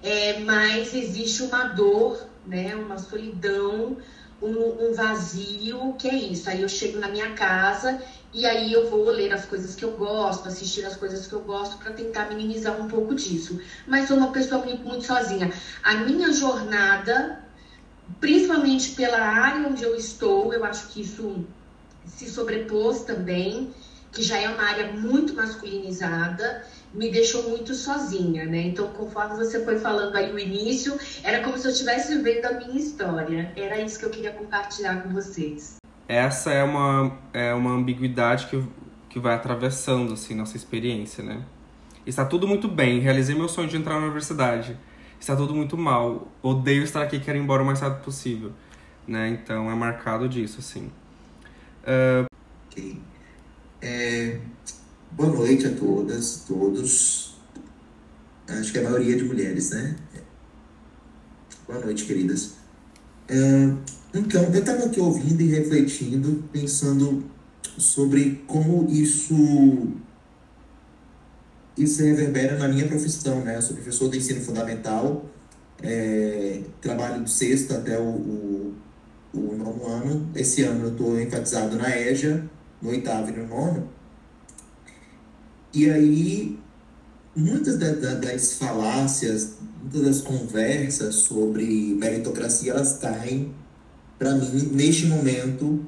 [0.03, 3.96] é, mas existe uma dor, né, uma solidão,
[4.40, 6.48] um, um vazio, que é isso.
[6.48, 8.00] Aí eu chego na minha casa
[8.33, 11.40] e aí eu vou ler as coisas que eu gosto, assistir as coisas que eu
[11.40, 13.61] gosto para tentar minimizar um pouco disso.
[13.87, 15.53] Mas sou uma pessoa muito, muito sozinha.
[15.83, 17.42] A minha jornada,
[18.20, 21.46] principalmente pela área onde eu estou, eu acho que isso
[22.05, 23.72] se sobrepôs também,
[24.14, 28.62] que já é uma área muito masculinizada, me deixou muito sozinha, né?
[28.62, 32.53] Então, conforme você foi falando aí o início, era como se eu estivesse vivendo a
[32.53, 33.53] minha história.
[33.57, 35.77] Era isso que eu queria compartilhar com vocês
[36.09, 38.62] essa é uma, é uma ambiguidade que,
[39.09, 41.42] que vai atravessando assim nossa experiência, né?
[42.07, 44.77] Está tudo muito bem, realizei meu sonho de entrar na universidade.
[45.18, 48.53] Está tudo muito mal, odeio estar aqui, quero ir embora o mais rápido possível,
[49.09, 49.29] né?
[49.29, 50.90] Então é marcado disso, assim.
[51.83, 52.27] Uh...
[52.66, 53.00] Ok.
[53.85, 54.38] É...
[55.12, 57.37] Boa noite a todas, todos.
[58.49, 59.94] Acho que é a maioria de mulheres, né?
[61.68, 62.55] Boa noite, queridas.
[63.31, 63.77] Uh,
[64.14, 67.25] então, eu estava aqui ouvindo e refletindo, pensando
[67.77, 69.92] sobre como isso
[71.77, 73.57] isso reverbera na minha profissão, né?
[73.57, 75.27] Eu sou professor de ensino fundamental,
[75.83, 78.75] é, trabalho do sexto até o, o,
[79.35, 80.31] o nono ano.
[80.35, 82.49] Esse ano eu estou enfatizado na EJA,
[82.85, 83.88] no oitavo e no nono.
[85.73, 86.59] E aí,
[87.35, 93.53] muitas das falácias, muitas das conversas sobre meritocracia, elas caem
[94.18, 95.85] para mim, neste momento,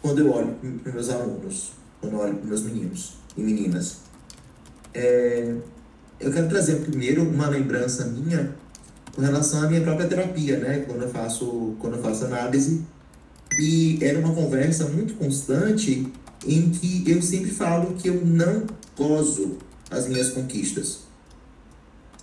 [0.00, 1.72] quando eu olho para meus alunos.
[2.00, 3.96] quando eu olho para meus meninos e meninas.
[4.94, 5.56] É,
[6.20, 8.54] eu quero trazer primeiro uma lembrança minha
[9.14, 10.84] com relação à minha própria terapia, né?
[10.86, 12.84] Quando eu faço, quando eu faço análise.
[13.56, 16.10] E era uma conversa muito constante
[16.46, 19.58] em que eu sempre falo que eu não gozo
[19.90, 21.00] as minhas conquistas.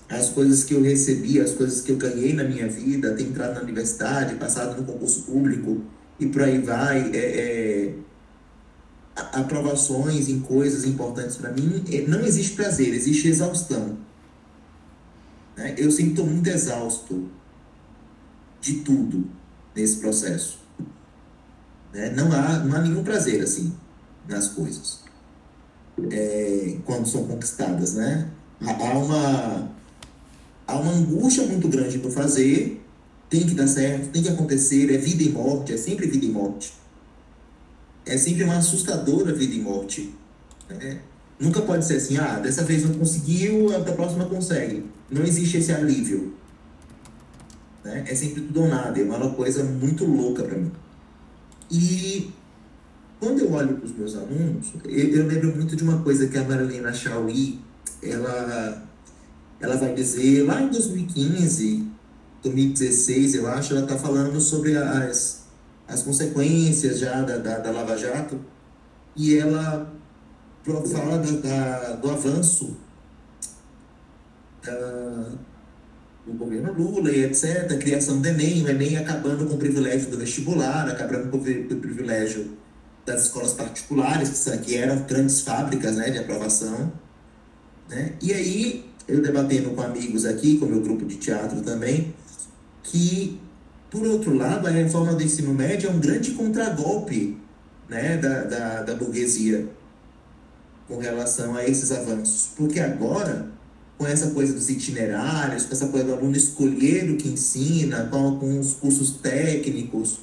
[0.07, 3.55] As coisas que eu recebi, as coisas que eu ganhei na minha vida, ter entrado
[3.55, 5.81] na universidade, passado no concurso público
[6.19, 7.93] e por aí vai, é, é,
[9.15, 13.97] aprovações em coisas importantes para mim, é, não existe prazer, existe exaustão.
[15.57, 15.75] Né?
[15.77, 17.29] Eu sempre estou muito exausto
[18.61, 19.27] de tudo
[19.75, 20.64] nesse processo.
[21.95, 22.09] Né?
[22.11, 23.73] Não, há, não há nenhum prazer assim
[24.27, 25.05] nas coisas
[26.11, 28.29] é, quando são conquistadas, né?
[28.61, 29.71] Há uma,
[30.67, 32.81] há uma angústia muito grande para fazer,
[33.29, 36.29] tem que dar certo, tem que acontecer, é vida e morte, é sempre vida e
[36.29, 36.73] morte.
[38.05, 40.13] É sempre uma assustadora vida e morte.
[40.69, 40.99] Né?
[41.39, 44.85] Nunca pode ser assim, ah, dessa vez não conseguiu, da próxima consegue.
[45.09, 46.33] Não existe esse alívio.
[47.83, 48.05] Né?
[48.07, 50.71] É sempre tudo ou nada, é uma coisa muito louca para mim.
[51.69, 52.31] E
[53.19, 56.37] quando eu olho para os meus alunos, eu, eu, lembro muito de uma coisa que
[56.37, 57.59] a Marilena Chauí,
[58.03, 58.83] ela,
[59.59, 61.87] ela vai dizer lá em 2015,
[62.43, 65.45] 2016, eu acho, ela está falando sobre as,
[65.87, 68.39] as consequências já da, da, da Lava Jato,
[69.15, 69.91] e ela
[70.63, 72.75] fala da, da, do avanço
[74.63, 75.31] da,
[76.25, 80.09] do governo Lula e etc., a criação do Enem, o Enem acabando com o privilégio
[80.09, 81.41] do vestibular, acabando com o
[81.79, 82.57] privilégio
[83.05, 86.91] das escolas particulares, que eram grandes fábricas né, de aprovação.
[87.87, 88.13] Né?
[88.21, 92.13] E aí, eu debatendo com amigos aqui, com meu grupo de teatro também,
[92.81, 93.39] que,
[93.91, 97.37] por outro lado, a reforma do ensino médio é um grande contragolpe
[97.87, 99.67] né, da, da, da burguesia
[100.87, 102.49] com relação a esses avanços.
[102.55, 103.47] Porque agora,
[103.97, 108.37] com essa coisa dos itinerários, com essa coisa do aluno escolher o que ensina, com,
[108.37, 110.19] com os cursos técnicos,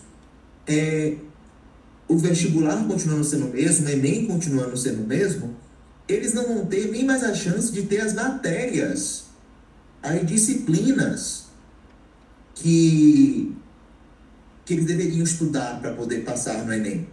[0.67, 1.17] é,
[2.07, 5.57] o vestibular continuando sendo o mesmo, o Enem continuando sendo o mesmo,
[6.07, 9.25] eles não vão ter nem mais a chance de ter as matérias,
[10.03, 11.45] as disciplinas
[12.55, 13.57] que,
[14.65, 17.09] que eles deveriam estudar para poder passar no Enem.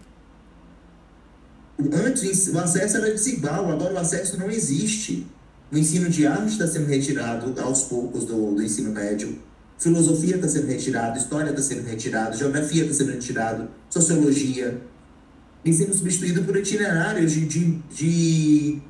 [1.94, 5.26] Antes, o acesso era desigual, agora o acesso não existe.
[5.72, 9.38] O ensino de arte está sendo retirado aos poucos do, do ensino médio.
[9.78, 14.82] Filosofia está sendo retirado, história está sendo retirado, geografia está sendo retirado, sociologia.
[15.64, 18.82] E sendo substituído por itinerários de, de, de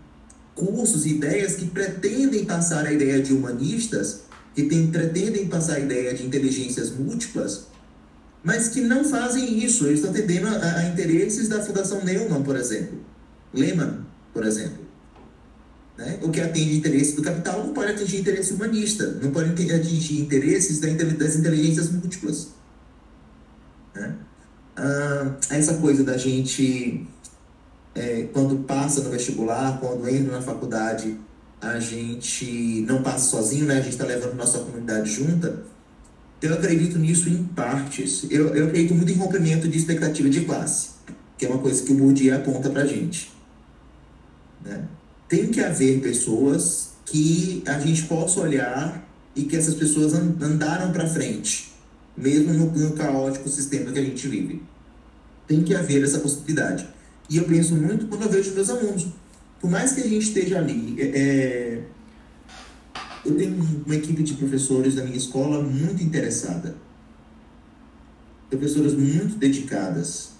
[0.55, 4.21] cursos, ideias que pretendem passar a ideia de humanistas,
[4.55, 7.67] que tem, pretendem passar a ideia de inteligências múltiplas,
[8.43, 9.85] mas que não fazem isso.
[9.85, 12.99] Eles estão atendendo a, a interesses da Fundação Neumann, por exemplo.
[13.53, 13.99] Lehman,
[14.33, 14.88] por exemplo.
[15.99, 16.17] Né?
[16.21, 20.79] O que atende interesse do capital não pode atingir interesse humanista, não pode atingir interesses
[20.79, 22.47] das inteligências múltiplas.
[23.93, 24.15] Né?
[24.77, 27.05] Ah, essa coisa da gente,
[27.93, 31.19] é, quando passa no vestibular, quando entra na faculdade,
[31.59, 33.73] a gente não passa sozinho, né?
[33.73, 35.65] a gente está levando nossa comunidade junta.
[36.41, 38.25] Eu acredito nisso em partes.
[38.31, 40.91] Eu, eu acredito muito em rompimento de expectativa de classe,
[41.37, 43.33] que é uma coisa que o Bourdieu aponta para a gente.
[44.63, 44.87] Né?
[45.29, 51.07] Tem que haver pessoas que a gente possa olhar e que essas pessoas andaram para
[51.07, 51.71] frente,
[52.17, 54.61] mesmo no, no, caótico sistema que a gente vive.
[55.47, 56.87] Tem que haver essa possibilidade.
[57.29, 59.07] E eu penso muito quando eu vejo meus alunos.
[59.61, 61.83] Por mais que a gente esteja ali, é, é
[63.25, 66.75] eu tenho uma equipe de professores da minha escola muito interessada.
[68.49, 70.31] Professoras muito dedicadas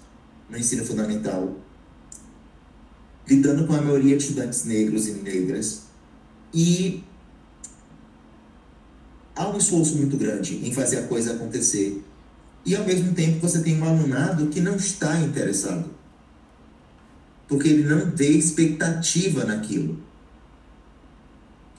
[0.48, 1.56] no ensino fundamental,
[3.30, 5.82] lidando com a maioria de estudantes negros e negras.
[6.52, 7.04] E
[9.36, 12.02] há um esforço muito grande em fazer a coisa acontecer.
[12.66, 15.88] E ao mesmo tempo você tem um alunado que não está interessado.
[17.46, 20.02] Porque ele não vê expectativa naquilo.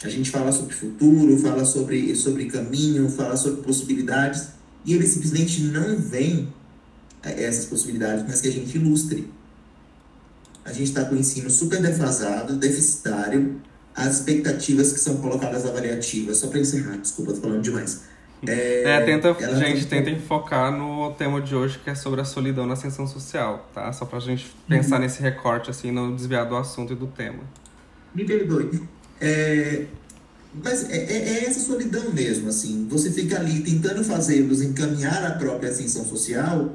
[0.04, 4.48] A gente fala sobre futuro, fala sobre, sobre caminho, fala sobre possibilidades,
[4.84, 6.46] e ele simplesmente não vê
[7.22, 9.30] essas possibilidades, mas que a gente ilustre
[10.64, 13.60] a gente está com o ensino super defasado, deficitário,
[13.96, 18.04] as expectativas que são colocadas avaliativas, só para encerrar, desculpa, tô falando demais.
[18.48, 19.90] É, é tenta, gente, tá...
[19.92, 23.92] tentem focar no tema de hoje, que é sobre a solidão na ascensão social, tá?
[23.94, 25.04] Só pra gente pensar uhum.
[25.04, 27.44] nesse recorte, assim, não desviar do assunto e do tema.
[28.16, 28.82] Me perdoe.
[29.20, 29.86] É,
[30.64, 32.88] mas é, é, é, essa solidão mesmo, assim.
[32.90, 36.72] Você fica ali tentando fazê-los encaminhar a própria ascensão social,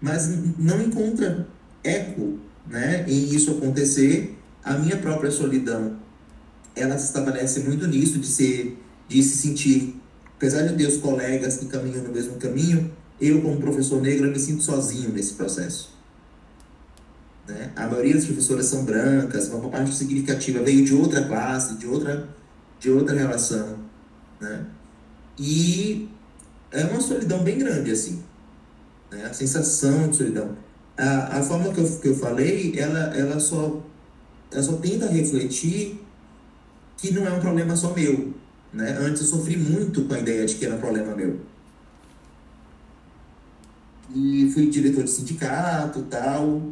[0.00, 1.46] mas não encontra
[1.82, 5.96] eco né, em isso acontecer, a minha própria solidão,
[6.74, 10.00] ela se estabelece muito nisso, de, ser, de se sentir,
[10.36, 12.90] apesar de ter os colegas que caminham no mesmo caminho,
[13.20, 15.94] eu, como professor negro, me sinto sozinho nesse processo.
[17.46, 17.70] Né?
[17.76, 22.28] A maioria das professoras são brancas, uma parte significativa veio de outra classe, de outra,
[22.80, 23.78] de outra relação.
[24.40, 24.66] Né?
[25.38, 26.08] E
[26.72, 28.22] é uma solidão bem grande, assim.
[29.10, 29.24] Né?
[29.24, 30.56] A sensação de solidão.
[30.96, 33.82] A, a forma que eu, que eu falei, ela, ela, só,
[34.52, 36.00] ela só tenta refletir
[36.96, 38.32] que não é um problema só meu.
[38.72, 38.96] Né?
[39.00, 41.40] Antes eu sofri muito com a ideia de que era um problema meu.
[44.14, 46.62] E fui diretor de sindicato tal.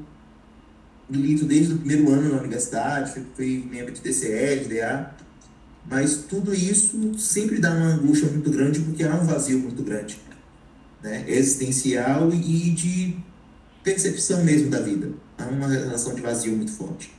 [1.09, 5.13] Milito desde o primeiro ano na universidade, fui, fui membro de DCE, de DA.
[5.89, 10.17] Mas tudo isso sempre dá uma angústia muito grande, porque há um vazio muito grande,
[11.03, 11.25] né?
[11.27, 13.17] existencial e de
[13.83, 15.11] percepção mesmo da vida.
[15.39, 17.13] Há uma relação de vazio muito forte.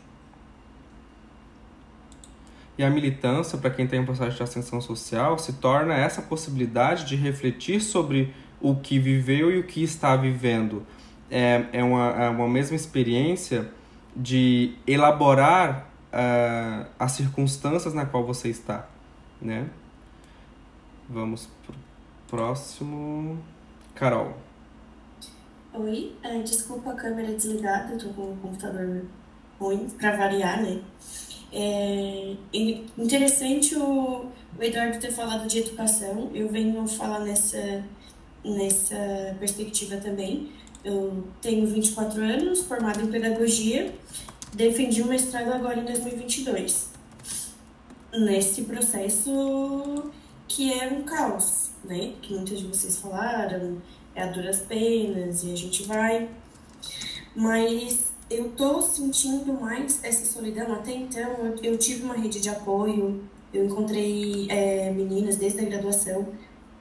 [2.78, 7.06] E a militância, para quem tem um processo de ascensão social, se torna essa possibilidade
[7.06, 10.86] de refletir sobre o que viveu e o que está vivendo.
[11.30, 13.70] É, é, uma, é uma mesma experiência
[14.16, 18.88] de elaborar uh, as circunstâncias na qual você está,
[19.42, 19.68] né?
[21.10, 21.76] Vamos pro
[22.28, 23.38] próximo.
[23.96, 24.36] Carol.
[25.76, 29.06] Oi, é, desculpa a câmera desligada, eu tô com o computador
[29.60, 30.80] ruim, para variar, né?
[31.52, 32.36] É
[32.96, 37.84] interessante o, o Eduardo ter falado de educação, eu venho falar nessa,
[38.46, 40.52] nessa perspectiva também.
[40.86, 43.96] Eu tenho 24 anos, formada em pedagogia,
[44.54, 46.92] defendi o mestrado agora em 2022.
[48.14, 50.12] Nesse processo
[50.48, 52.14] que é um caos, né?
[52.22, 53.82] Que muitas de vocês falaram,
[54.16, 56.30] é a duras penas e a gente vai.
[57.36, 60.74] Mas eu tô sentindo mais essa solidão.
[60.74, 65.66] Até então, eu, eu tive uma rede de apoio, eu encontrei é, meninas desde a
[65.66, 66.28] graduação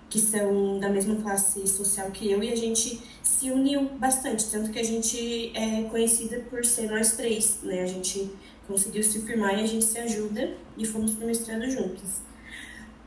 [0.09, 4.71] que são da mesma classe social que eu e a gente se uniu bastante, tanto
[4.71, 7.83] que a gente é conhecida por ser nós três, né?
[7.83, 8.31] A gente
[8.69, 12.21] conseguiu se firmar e a gente se ajuda e fomos para o mestrado juntas.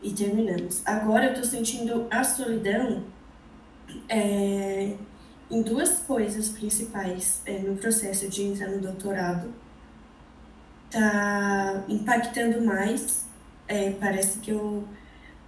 [0.02, 0.82] E terminamos.
[0.84, 3.04] Agora eu tô sentindo a solidão
[4.10, 4.94] é,
[5.50, 9.54] em duas coisas principais é, no processo de entrar no doutorado.
[10.90, 13.26] Tá impactando mais,
[13.68, 14.88] é, parece que eu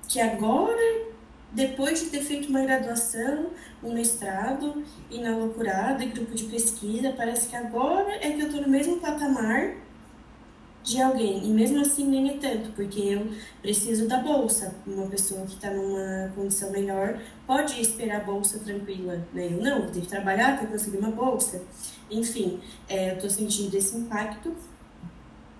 [0.07, 1.07] que agora
[1.51, 3.47] depois de ter feito uma graduação,
[3.83, 8.47] um mestrado e na loucurada e grupo de pesquisa, parece que agora é que eu
[8.47, 9.75] estou no mesmo patamar
[10.87, 11.45] de alguém.
[11.45, 13.27] E mesmo assim nem é tanto, porque eu
[13.61, 14.73] preciso da bolsa.
[14.87, 19.21] Uma pessoa que está numa condição melhor pode esperar a bolsa tranquila.
[19.33, 19.49] Né?
[19.51, 21.61] Eu não, ter que trabalhar para conseguir uma bolsa.
[22.09, 24.55] Enfim, é, eu estou sentindo esse impacto.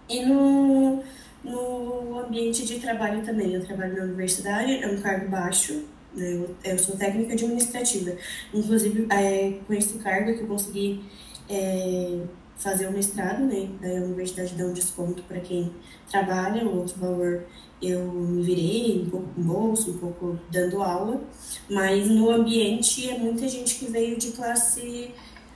[0.10, 1.04] E no
[1.44, 3.54] no ambiente de trabalho também.
[3.54, 6.34] Eu trabalho na universidade, é um cargo baixo, né?
[6.34, 8.16] eu, eu sou técnica administrativa.
[8.54, 11.04] Inclusive, é, com esse cargo que eu consegui
[11.50, 12.20] é,
[12.58, 13.70] fazer o mestrado, né?
[13.82, 15.72] Da universidade dá um desconto para quem
[16.10, 17.46] trabalha, o outro valor
[17.82, 21.22] eu me virei, um pouco com bolso, um pouco dando aula,
[21.70, 25.12] mas no ambiente é muita gente que veio de classe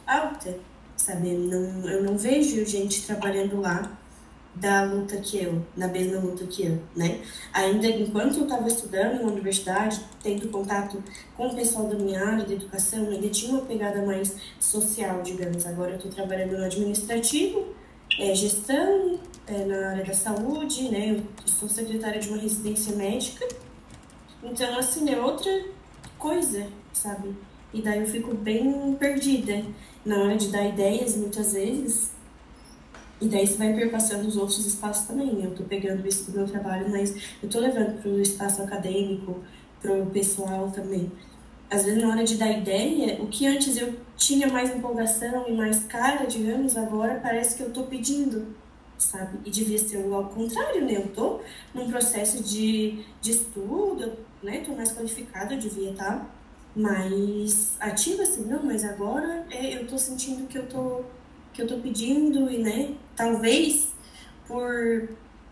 [0.05, 0.55] alta,
[0.95, 1.29] sabe?
[1.29, 3.97] Não, eu não vejo gente trabalhando lá
[4.53, 7.21] da luta que eu, na mesma luta que eu, né?
[7.53, 11.01] Ainda enquanto eu estava estudando na universidade, tendo contato
[11.37, 15.65] com o pessoal da minha área de educação, ainda tinha uma pegada mais social, digamos.
[15.65, 17.65] Agora eu estou trabalhando no administrativo,
[18.19, 21.17] é, gestão, é, na área da saúde, né?
[21.17, 23.47] Eu sou secretária de uma residência médica.
[24.43, 25.51] Então, assim, é outra
[26.17, 27.33] coisa, sabe?
[27.73, 29.63] E daí eu fico bem perdida
[30.05, 32.11] na hora de dar ideias, muitas vezes
[33.21, 35.43] e daí você vai perpassando os outros espaços também.
[35.43, 39.39] Eu estou pegando isso do meu trabalho, mas eu estou levando para o espaço acadêmico,
[39.79, 41.11] para o pessoal também.
[41.69, 45.53] Às vezes, na hora de dar ideia, o que antes eu tinha mais empolgação e
[45.53, 48.55] mais cara, digamos, agora parece que eu estou pedindo,
[48.97, 49.37] sabe?
[49.45, 50.97] E devia ser ao contrário, né?
[50.97, 51.43] Eu estou
[51.73, 54.57] num processo de, de estudo, né?
[54.57, 56.29] Estou mais qualificada, eu devia estar tá
[56.75, 61.05] mais ativa, assim, não, mas agora é, eu estou sentindo que eu estou
[61.53, 63.93] que eu tô pedindo e, né, talvez
[64.47, 65.09] por,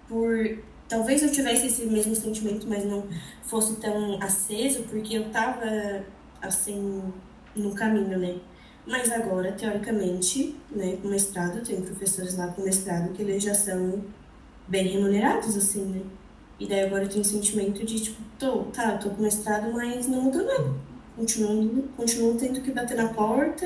[0.08, 3.08] por talvez eu tivesse esse mesmo sentimento, mas não
[3.44, 6.04] fosse tão aceso, porque eu tava,
[6.42, 7.04] assim,
[7.56, 8.38] no caminho, né?
[8.88, 14.04] Mas agora, teoricamente, né, com mestrado, tem professores lá com mestrado que eles já são
[14.68, 16.02] bem remunerados, assim, né?
[16.60, 20.08] E daí agora eu tenho o sentimento de, tipo, tô, tá, tô com mestrado, mas
[20.08, 20.74] não mudou nada.
[21.16, 23.66] Continuo, continuo tendo que bater na porta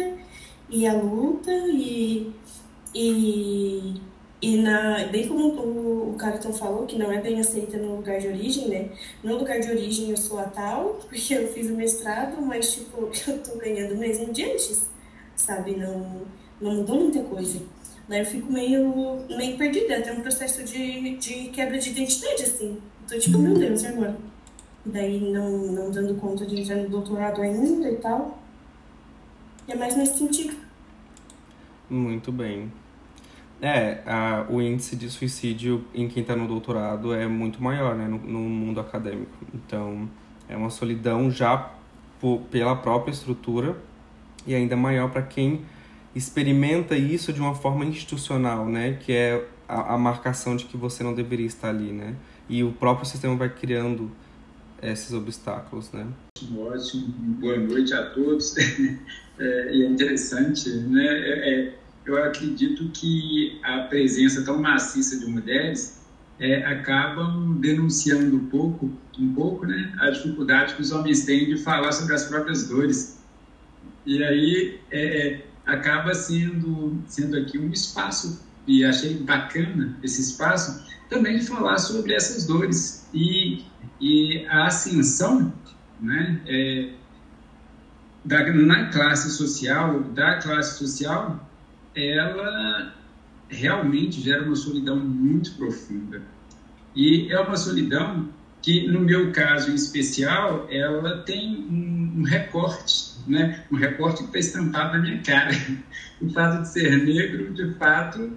[0.70, 2.34] e a luta e,
[2.95, 4.01] E,
[4.41, 8.20] e na, bem como o, o Carlton falou, que não é bem aceita no lugar
[8.20, 8.89] de origem, né?
[9.24, 13.09] No lugar de origem eu sou a tal, porque eu fiz o mestrado, mas, tipo,
[13.28, 14.89] eu tô ganhando mesmo de antes,
[15.36, 15.76] sabe?
[15.76, 16.24] Não,
[16.61, 17.61] não mudou muita coisa.
[18.07, 22.82] Daí eu fico meio, meio perdida, até um processo de, de quebra de identidade, assim.
[23.07, 24.18] Tô tipo, meu Deus, agora?
[24.86, 28.42] Daí não, não dando conta de entrar no doutorado ainda e tal.
[29.68, 30.55] E é mais nesse sentido.
[31.89, 32.72] Muito bem.
[33.61, 38.07] É, a, o índice de suicídio em quem está no doutorado é muito maior, né,
[38.07, 39.32] no, no, mundo acadêmico.
[39.53, 40.09] Então,
[40.49, 41.72] é uma solidão já
[42.20, 43.78] por, pela própria estrutura
[44.45, 45.61] e ainda maior para quem
[46.14, 51.01] experimenta isso de uma forma institucional, né, que é a, a, marcação de que você
[51.01, 52.16] não deveria estar ali, né,
[52.49, 54.11] e o próprio sistema vai criando
[54.82, 56.05] esses obstáculos, né.
[56.57, 57.07] Ótimo,
[57.39, 58.55] boa noite a todos.
[59.39, 61.73] é, e é interessante, né, é, é
[62.05, 66.01] eu acredito que a presença tão maciça de mulheres
[66.39, 66.84] é,
[67.59, 72.13] denunciando um pouco, um pouco, né, a dificuldade que os homens têm de falar sobre
[72.13, 73.23] as próprias dores.
[74.05, 80.86] E aí é, é, acaba sendo, sendo aqui um espaço, e achei bacana esse espaço,
[81.09, 83.07] também de falar sobre essas dores.
[83.13, 83.63] E,
[83.99, 85.53] e a ascensão
[86.01, 86.89] né, é,
[88.24, 91.49] da, na classe social, da classe social,
[91.95, 92.93] ela
[93.49, 96.21] realmente gera uma solidão muito profunda.
[96.95, 98.30] E é uma solidão
[98.61, 103.65] que, no meu caso em especial, ela tem um, um recorte, né?
[103.71, 105.51] um recorte que está estampado na minha cara.
[106.21, 108.32] O fato de ser negro, de fato,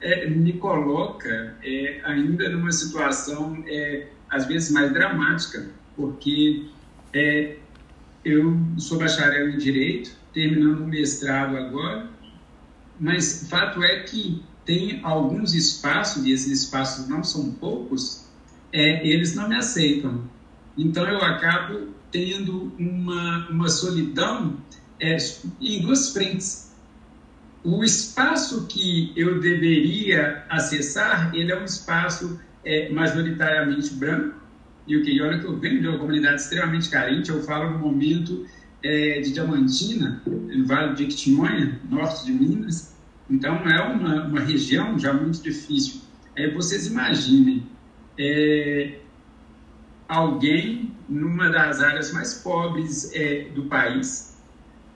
[0.00, 5.66] é, me coloca é, ainda numa situação, é, às vezes, mais dramática,
[5.96, 6.66] porque
[7.12, 7.56] é,
[8.24, 12.08] eu sou bacharel em Direito, terminando o mestrado agora,
[12.98, 18.26] mas fato é que tem alguns espaços, e esses espaços não são poucos,
[18.72, 20.22] é, eles não me aceitam.
[20.76, 24.56] Então eu acabo tendo uma, uma solidão
[25.00, 25.16] é,
[25.60, 26.70] em duas frentes.
[27.64, 34.41] O espaço que eu deveria acessar, ele é um espaço é, majoritariamente branco,
[34.86, 37.78] e o que olha que eu venho de uma comunidade extremamente carente, eu falo no
[37.78, 38.46] momento
[38.82, 42.92] é, de Diamantina, no Vale de Quitinhonha, norte de Minas,
[43.32, 46.02] então, é uma, uma região já muito difícil.
[46.36, 47.66] É, vocês imaginem
[48.18, 48.98] é,
[50.06, 54.38] alguém numa das áreas mais pobres é, do país,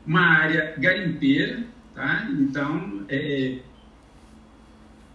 [0.06, 1.64] uma área garimpeira,
[1.94, 2.28] tá?
[2.30, 3.06] Então,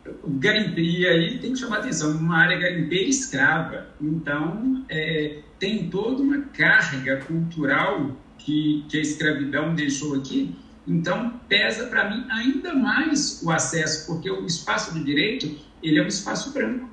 [0.06, 3.88] é, e aí tem que chamar atenção, uma área garimpeira escrava.
[4.02, 10.56] Então, é, tem toda uma carga cultural que, que a escravidão deixou aqui,
[10.88, 16.04] então, pesa para mim ainda mais o acesso, porque o espaço de direito, ele é
[16.04, 16.89] um espaço branco.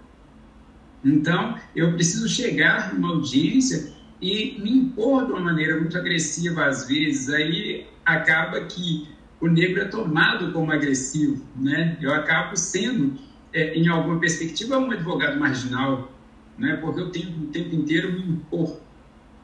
[1.05, 6.87] Então, eu preciso chegar numa audiência e me impor de uma maneira muito agressiva às
[6.87, 9.09] vezes, aí acaba que
[9.41, 11.97] o negro é tomado como agressivo, né?
[12.01, 13.19] Eu acabo sendo,
[13.53, 16.13] é, em alguma perspectiva, um advogado marginal,
[16.57, 16.77] né?
[16.77, 18.81] Porque eu tenho o tempo inteiro me impor,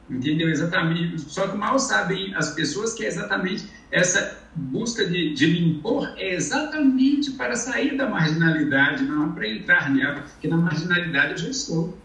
[0.09, 0.49] entendeu?
[0.49, 1.19] Exatamente.
[1.21, 6.13] Só que mal sabem as pessoas que é exatamente essa busca de, de me impor
[6.17, 11.49] é exatamente para sair da marginalidade, não para entrar nela, porque na marginalidade eu já
[11.49, 11.97] estou.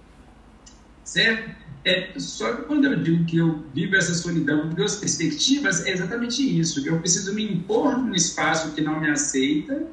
[1.03, 1.51] Certo?
[1.85, 5.93] É, só que quando eu digo que eu vivo essa solidão em duas perspectivas, é
[5.93, 6.87] exatamente isso.
[6.87, 9.87] Eu preciso me impor num espaço que não me aceita,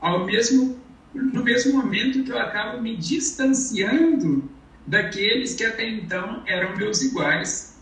[0.00, 0.78] ao mesmo,
[1.12, 4.48] no mesmo momento que eu acabo me distanciando
[4.86, 7.76] daqueles que até então eram meus iguais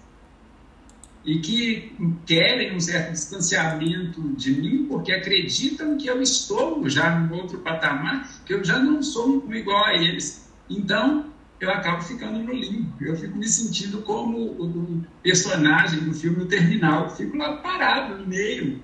[1.25, 1.93] e que
[2.25, 8.43] querem um certo distanciamento de mim porque acreditam que eu estou já num outro patamar,
[8.45, 10.49] que eu já não sou igual a eles.
[10.71, 11.27] Então,
[11.61, 12.93] eu acabo ficando no limbo.
[13.01, 17.15] Eu fico me sentindo como o personagem do filme O Terminal.
[17.17, 18.83] Fico lá parado no meio.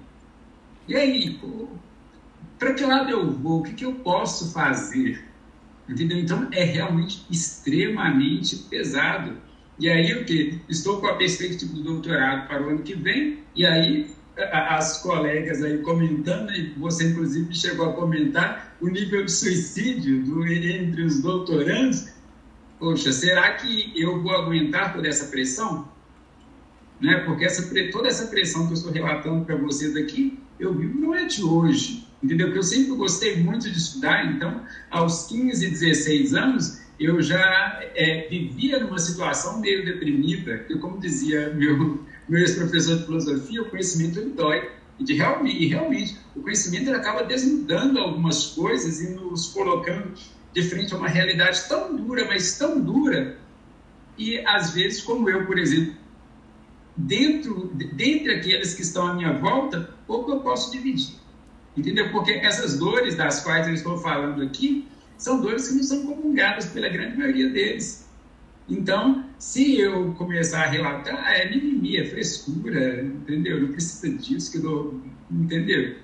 [0.88, 1.40] E aí,
[2.58, 3.60] para que lado eu vou?
[3.60, 5.24] O que, que eu posso fazer?
[5.88, 6.18] Entendeu?
[6.18, 9.36] Então, é realmente extremamente pesado.
[9.78, 10.60] E aí o que?
[10.68, 15.62] Estou com a perspectiva do doutorado para o ano que vem, e aí as colegas
[15.62, 21.20] aí comentando, e você inclusive chegou a comentar o nível de suicídio do, entre os
[21.20, 22.11] doutorandos.
[22.82, 25.88] Poxa, será que eu vou aguentar toda essa pressão?
[27.00, 27.18] Né?
[27.20, 31.14] Porque essa, toda essa pressão que eu estou relatando para vocês aqui, eu vivo não
[31.14, 32.48] é de hoje, entendeu?
[32.48, 38.26] Porque eu sempre gostei muito de estudar, então, aos 15, 16 anos, eu já é,
[38.28, 44.18] vivia numa situação meio deprimida, que como dizia meu, meu ex-professor de filosofia, o conhecimento
[44.18, 44.68] ele dói.
[44.98, 50.14] E, de realmente, e realmente, o conhecimento ele acaba desnudando algumas coisas e nos colocando
[50.52, 53.38] de frente a uma realidade tão dura, mas tão dura,
[54.18, 55.94] e às vezes, como eu, por exemplo,
[56.96, 61.16] dentro, dentre aqueles que estão à minha volta, pouco eu posso dividir.
[61.76, 62.10] Entendeu?
[62.10, 64.86] Porque essas dores das quais eu estou falando aqui
[65.16, 68.08] são dores que não são comungadas pela grande maioria deles.
[68.68, 73.60] Então, se eu começar a relatar, ah, é mimimi, é frescura, entendeu?
[73.60, 75.00] Não precisa disso, que eu dou,
[75.30, 75.96] entendeu?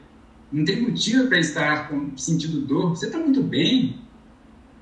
[0.50, 2.90] Não tem motivo para estar com, sentindo dor.
[2.90, 3.98] Você está muito bem,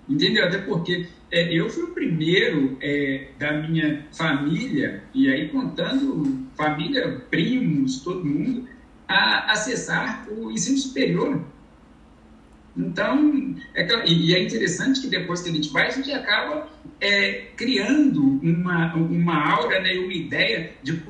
[0.08, 0.46] entendeu?
[0.46, 7.24] Até porque é, eu fui o primeiro é, da minha família, e aí contando família,
[7.30, 8.68] primos, todo mundo,
[9.08, 11.44] a acessar o ensino superior.
[12.76, 16.68] Então, é, e é interessante que depois que a gente vai, a gente acaba
[17.00, 21.02] é, criando uma, uma aura, né, uma ideia de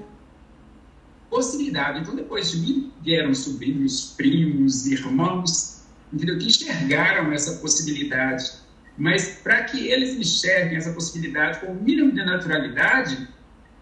[1.29, 2.01] possibilidade.
[2.01, 6.39] Então, depois de mim, vieram sobrinhos, primos, irmãos, entendeu?
[6.39, 8.66] que enxergaram essa possibilidade.
[8.97, 13.29] Mas para que eles enxerguem essa possibilidade com o mínimo de naturalidade,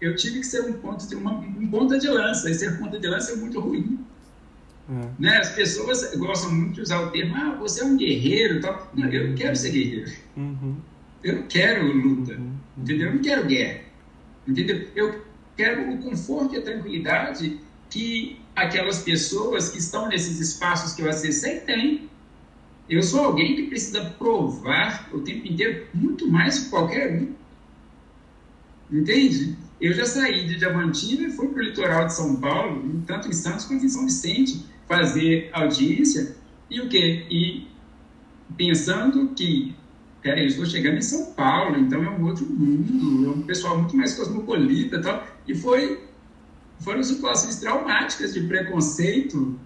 [0.01, 2.49] eu tive que ser um ponto de uma um ponta de lança.
[2.49, 3.99] E ser ponta de lança é muito ruim.
[4.89, 5.09] É.
[5.17, 5.37] Né?
[5.37, 8.59] As pessoas gostam muito de usar o termo, ah, você é um guerreiro.
[8.59, 8.91] Tal.
[8.93, 10.11] Não, eu não quero ser guerreiro.
[10.35, 10.77] Uhum.
[11.23, 12.33] Eu não quero luta.
[12.33, 12.53] Uhum.
[12.77, 13.07] Entendeu?
[13.07, 13.79] Eu não quero guerra.
[14.47, 14.87] Entendeu?
[14.95, 17.59] Eu quero o conforto e a tranquilidade
[17.89, 22.09] que aquelas pessoas que estão nesses espaços que eu acessei têm.
[22.89, 27.33] Eu sou alguém que precisa provar o tempo inteiro muito mais que qualquer um.
[28.91, 29.57] Entende?
[29.81, 33.33] Eu já saí de Diamantina e fui para o litoral de São Paulo, tanto em
[33.33, 36.35] Santos quanto em São Vicente, fazer audiência.
[36.69, 37.25] E o quê?
[37.29, 37.67] E
[38.55, 39.75] pensando que,
[40.21, 43.79] peraí, eu estou chegando em São Paulo, então é um outro mundo, é um pessoal
[43.79, 45.27] muito mais cosmopolita e tal.
[45.47, 46.03] E foi,
[46.79, 49.59] foram situações traumáticas de preconceito,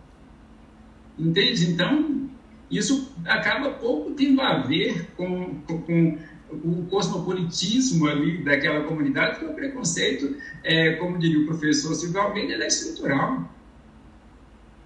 [1.17, 1.69] entende?
[1.69, 2.29] Então,
[2.69, 6.17] isso acaba pouco tendo a ver com, com, com
[6.51, 12.63] o cosmopolitismo ali daquela comunidade, porque o preconceito, é, como diria o professor Silvio Almeida,
[12.63, 13.49] é estrutural.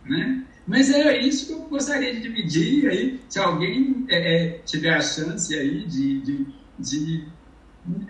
[0.05, 0.45] Né?
[0.65, 5.01] Mas é isso que eu gostaria de dividir aí, se alguém é, é, tiver a
[5.01, 6.47] chance aí de, de,
[6.79, 7.27] de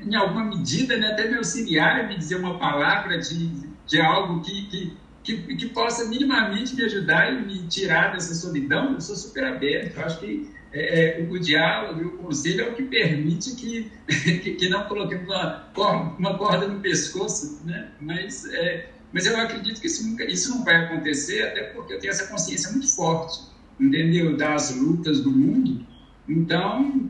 [0.06, 3.48] em alguma medida, né, até me auxiliar, me dizer uma palavra de,
[3.88, 4.94] de algo que, que,
[5.24, 9.98] que, que possa minimamente me ajudar e me tirar dessa solidão, eu sou super aberto.
[9.98, 13.92] Eu acho que é, é, o diálogo e o conselho é o que permite que,
[14.40, 15.72] que, que não coloquemos uma,
[16.18, 17.92] uma corda no pescoço, né?
[18.02, 22.00] Mas, é, mas eu acredito que isso, nunca, isso não vai acontecer, até porque eu
[22.00, 23.40] tenho essa consciência muito forte,
[23.80, 24.36] entendeu?
[24.36, 25.86] Das lutas do mundo.
[26.28, 27.10] Então,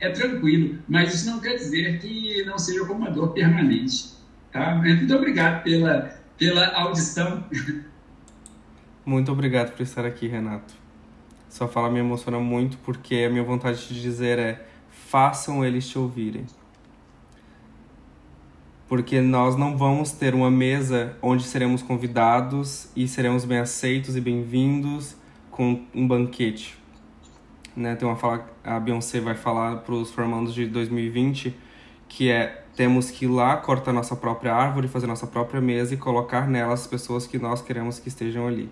[0.00, 4.14] é tranquilo, mas isso não quer dizer que não seja uma dor permanente,
[4.50, 4.74] tá?
[4.74, 7.44] Muito obrigado pela, pela audição.
[9.04, 10.74] Muito obrigado por estar aqui, Renato.
[11.48, 15.98] Sua fala me emociona muito porque a minha vontade de dizer é: façam eles te
[15.98, 16.46] ouvirem.
[18.88, 24.20] Porque nós não vamos ter uma mesa onde seremos convidados e seremos bem aceitos e
[24.20, 25.16] bem-vindos
[25.50, 26.76] com um banquete.
[27.76, 27.96] Né?
[27.96, 31.54] Tem uma fala, a Beyoncé vai falar para os formandos de 2020
[32.08, 35.96] que é temos que ir lá cortar nossa própria árvore, fazer nossa própria mesa e
[35.96, 38.70] colocar nela as pessoas que nós queremos que estejam ali.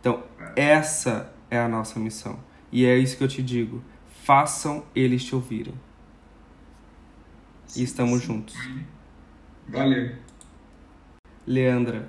[0.00, 0.22] Então,
[0.56, 2.38] essa é a nossa missão.
[2.70, 3.82] E é isso que eu te digo.
[4.24, 5.74] Façam eles te ouvirem.
[7.76, 8.26] E estamos Sim.
[8.26, 8.56] juntos.
[9.68, 10.16] Valeu.
[11.46, 12.08] Leandra.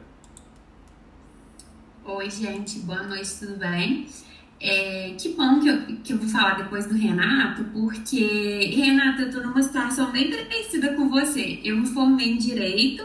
[2.03, 2.79] Oi, gente.
[2.79, 4.07] Boa noite, tudo bem?
[4.65, 9.29] É, que bom que eu, que eu vou falar depois do Renato, porque, Renato, eu
[9.29, 11.59] tô numa situação bem parecida com você.
[11.65, 13.03] Eu me formei em Direito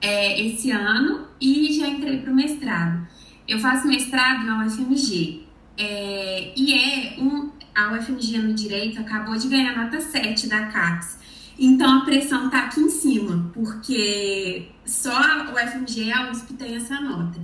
[0.00, 3.08] é, esse ano e já entrei para o mestrado.
[3.48, 5.42] Eu faço mestrado na UFMG.
[5.76, 7.50] É, e é um.
[7.74, 11.18] A UFMG no direito acabou de ganhar nota 7 da CAPES.
[11.58, 16.76] Então a pressão tá aqui em cima, porque só a UFMG e a USP tem
[16.76, 17.40] essa nota.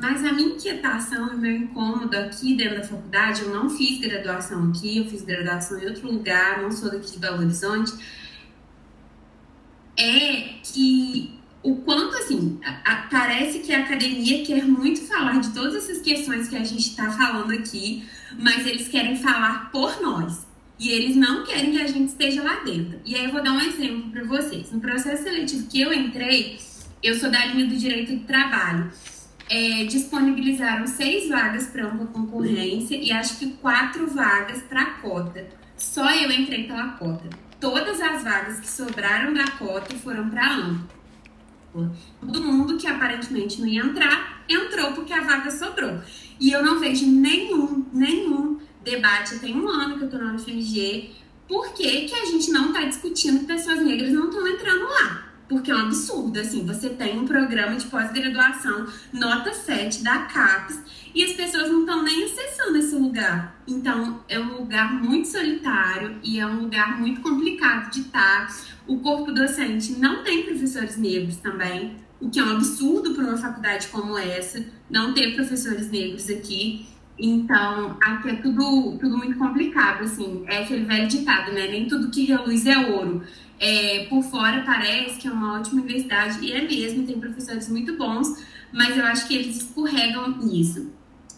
[0.00, 4.70] Mas a minha inquietação e meu incômodo aqui dentro da faculdade, eu não fiz graduação
[4.70, 7.92] aqui, eu fiz graduação em outro lugar, não sou daqui de Belo Horizonte,
[9.96, 15.52] é que o quanto, assim, a, a, parece que a academia quer muito falar de
[15.52, 20.46] todas essas questões que a gente está falando aqui, mas eles querem falar por nós.
[20.78, 23.00] E eles não querem que a gente esteja lá dentro.
[23.04, 24.70] E aí eu vou dar um exemplo para vocês.
[24.70, 26.56] No processo seletivo que eu entrei,
[27.02, 28.92] eu sou da linha do direito do trabalho.
[29.50, 35.46] É, disponibilizaram seis vagas para ampla concorrência e acho que quatro vagas para cota.
[35.76, 37.28] Só eu entrei pela cota.
[37.58, 40.98] Todas as vagas que sobraram da cota foram para ampla.
[42.20, 46.00] Todo mundo que aparentemente não ia entrar, entrou porque a vaga sobrou.
[46.40, 51.10] E eu não vejo nenhum, nenhum debate, tem um ano que eu tô na UFMG,
[51.46, 55.27] por que, que a gente não está discutindo que pessoas negras não estão entrando lá?
[55.48, 60.78] Porque é um absurdo, assim, você tem um programa de pós-graduação, nota 7 da CAPES,
[61.14, 63.60] e as pessoas não estão nem acessando esse lugar.
[63.66, 68.54] Então, é um lugar muito solitário e é um lugar muito complicado de estar.
[68.86, 73.36] O corpo docente não tem professores negros também, o que é um absurdo para uma
[73.36, 76.86] faculdade como essa, não ter professores negros aqui.
[77.18, 80.44] Então, aqui é tudo, tudo muito complicado, assim.
[80.46, 81.66] É aquele velho ditado, né?
[81.66, 83.22] Nem tudo que reluz é ouro.
[83.60, 87.96] É, por fora parece que é uma ótima universidade, e é mesmo, tem professores muito
[87.96, 88.28] bons,
[88.72, 90.92] mas eu acho que eles escorregam nisso.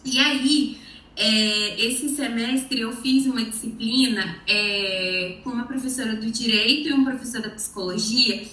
[0.05, 0.77] E aí,
[1.15, 7.03] é, esse semestre eu fiz uma disciplina é, com uma professora do direito e um
[7.03, 8.43] professor da psicologia,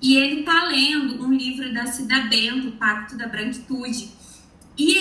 [0.00, 4.10] e ele tá lendo um livro da Cida Bento, Pacto da Branquitude.
[4.78, 4.98] E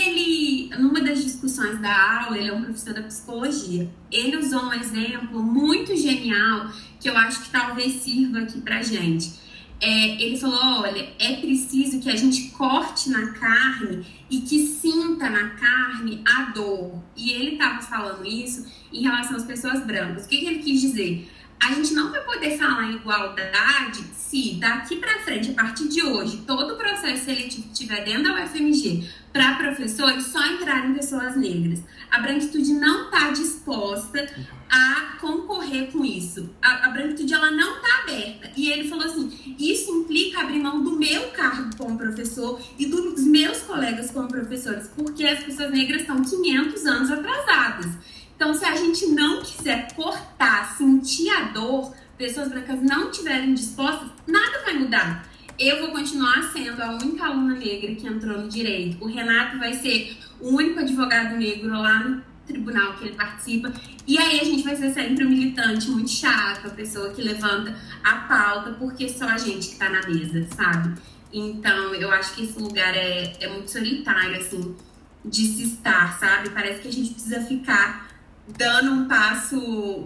[1.81, 7.09] da aula, ele é um professor da psicologia, ele usou um exemplo muito genial que
[7.09, 9.45] eu acho que talvez sirva aqui pra gente.
[9.79, 15.29] É, ele falou: olha, é preciso que a gente corte na carne e que sinta
[15.29, 17.03] na carne a dor.
[17.15, 20.25] E ele estava falando isso em relação às pessoas brancas.
[20.25, 21.29] O que, que ele quis dizer?
[21.59, 26.03] A gente não vai poder falar em igualdade se daqui para frente, a partir de
[26.03, 31.35] hoje, todo o processo seletivo que tiver dentro da UFMG para professores, só entrarem pessoas
[31.35, 31.79] negras.
[32.09, 34.27] A branquitude não está disposta
[34.69, 36.49] a concorrer com isso.
[36.61, 38.51] A, a branquitude ela não está aberta.
[38.55, 43.23] E ele falou assim: isso implica abrir mão do meu cargo como professor e dos
[43.23, 47.91] meus colegas como professores, porque as pessoas negras estão 500 anos atrasadas.
[48.35, 54.09] Então, se a gente não quiser cortar, sentir a dor, pessoas brancas não estiverem dispostas,
[54.27, 55.27] nada vai mudar.
[55.57, 59.01] Eu vou continuar sendo a única aluna negra que entrou no direito.
[59.03, 63.71] O Renato vai ser o único advogado negro lá no tribunal que ele participa.
[64.05, 67.73] E aí a gente vai ser sempre um militante muito chato, a pessoa que levanta
[68.03, 70.99] a pauta, porque só a gente que tá na mesa, sabe?
[71.31, 74.75] Então, eu acho que esse lugar é, é muito solitário, assim,
[75.23, 76.49] de se estar, sabe?
[76.49, 78.04] Parece que a gente precisa ficar
[78.47, 79.57] dando um passo,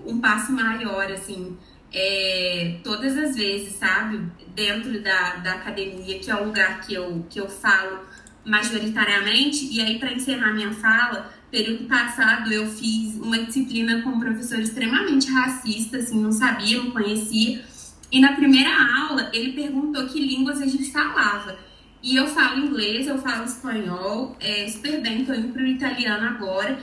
[0.06, 1.58] um passo maior, assim,
[1.94, 4.22] é, todas as vezes, sabe?
[4.56, 8.00] Dentro da, da academia, que é o lugar que eu, que eu falo
[8.46, 9.66] majoritariamente.
[9.72, 14.60] E aí, para encerrar minha fala, período passado eu fiz uma disciplina com um professor
[14.60, 17.64] extremamente racista, assim, não sabia, não conhecia.
[18.12, 18.72] E na primeira
[19.02, 21.58] aula, ele perguntou que línguas a gente falava.
[22.02, 26.80] E eu falo inglês, eu falo espanhol, é, super bem, tô indo pro italiano agora.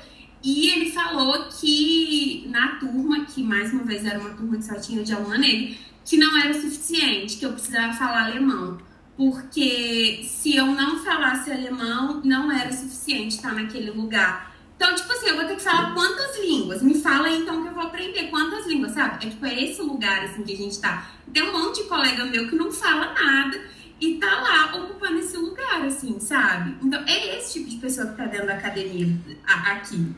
[0.46, 4.76] E ele falou que na turma, que mais uma vez era uma turma que só
[4.76, 8.78] tinha de aluna nele, que não era suficiente, que eu precisava falar alemão.
[9.16, 14.54] Porque se eu não falasse alemão, não era suficiente estar naquele lugar.
[14.76, 16.80] Então, tipo assim, eu vou ter que falar quantas línguas?
[16.80, 19.26] Me fala então que eu vou aprender quantas línguas, sabe?
[19.26, 21.10] É tipo, é esse lugar assim que a gente tá.
[21.32, 23.60] Tem um monte de colega meu que não fala nada
[24.00, 26.76] e tá lá ocupando esse lugar, assim, sabe?
[26.80, 29.08] Então, é esse tipo de pessoa que tá dentro da academia
[29.44, 30.14] aqui.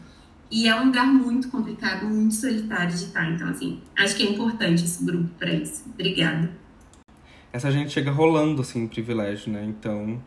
[0.51, 3.31] E é um lugar muito complicado, muito solitário de estar.
[3.31, 5.85] Então, assim, acho que é importante esse grupo para isso.
[5.93, 6.51] Obrigada.
[7.53, 9.65] Essa gente chega rolando, assim, privilégio, né?
[9.65, 10.23] Então,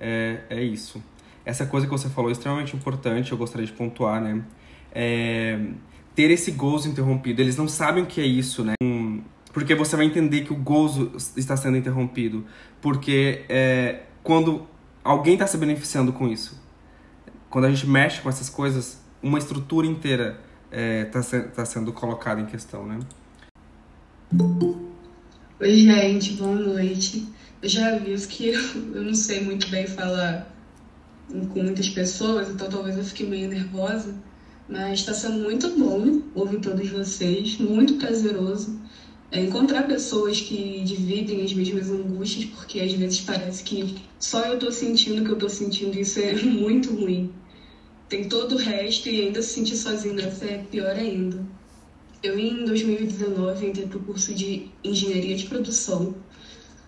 [0.00, 1.02] é, é isso.
[1.44, 4.42] Essa coisa que você falou é extremamente importante, eu gostaria de pontuar, né?
[4.92, 5.58] É,
[6.14, 7.42] ter esse gozo interrompido.
[7.42, 8.74] Eles não sabem o que é isso, né?
[9.52, 12.44] Porque você vai entender que o gozo está sendo interrompido.
[12.80, 14.66] Porque é, quando
[15.04, 16.60] alguém está se beneficiando com isso,
[17.48, 20.40] quando a gente mexe com essas coisas, uma estrutura inteira
[20.70, 22.98] está é, tá sendo colocada em questão, né?
[25.60, 27.26] Oi, gente, boa noite.
[27.62, 30.52] Eu já aviso que eu não sei muito bem falar
[31.28, 34.14] com muitas pessoas, então talvez eu fique meio nervosa,
[34.68, 38.78] mas está sendo muito bom ouvir todos vocês, muito prazeroso
[39.30, 44.54] é encontrar pessoas que dividem as mesmas angústias, porque às vezes parece que só eu
[44.54, 47.32] estou sentindo o que eu estou sentindo, isso é muito ruim
[48.08, 51.44] tem todo o resto e ainda se sentir sozinho nessa é pior ainda.
[52.22, 56.14] Eu, em 2019, entrei para o curso de Engenharia de Produção,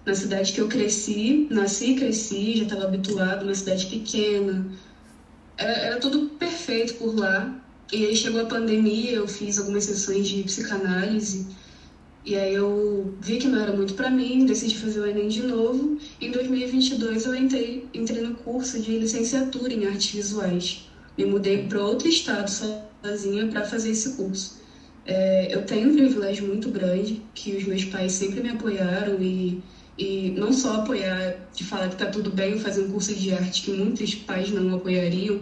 [0.07, 4.67] na cidade que eu cresci, nasci e cresci, já estava habituado, uma cidade pequena.
[5.57, 7.63] Era, era tudo perfeito por lá.
[7.93, 11.47] E aí chegou a pandemia, eu fiz algumas sessões de psicanálise.
[12.25, 15.43] E aí eu vi que não era muito para mim, decidi fazer o Enem de
[15.43, 15.99] novo.
[16.21, 20.88] Em 2022 eu entrei, entrei no curso de licenciatura em artes visuais
[21.19, 24.63] me mudei para outro estado sozinha para fazer esse curso.
[25.05, 29.63] É, eu tenho um privilégio muito grande, que os meus pais sempre me apoiaram e
[29.99, 33.63] e não só apoiar, de falar que está tudo bem fazer um curso de arte
[33.63, 35.41] que muitos pais não apoiariam,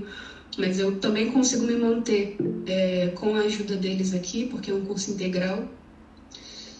[0.57, 4.87] mas eu também consigo me manter é, com a ajuda deles aqui, porque é um
[4.87, 5.69] curso integral.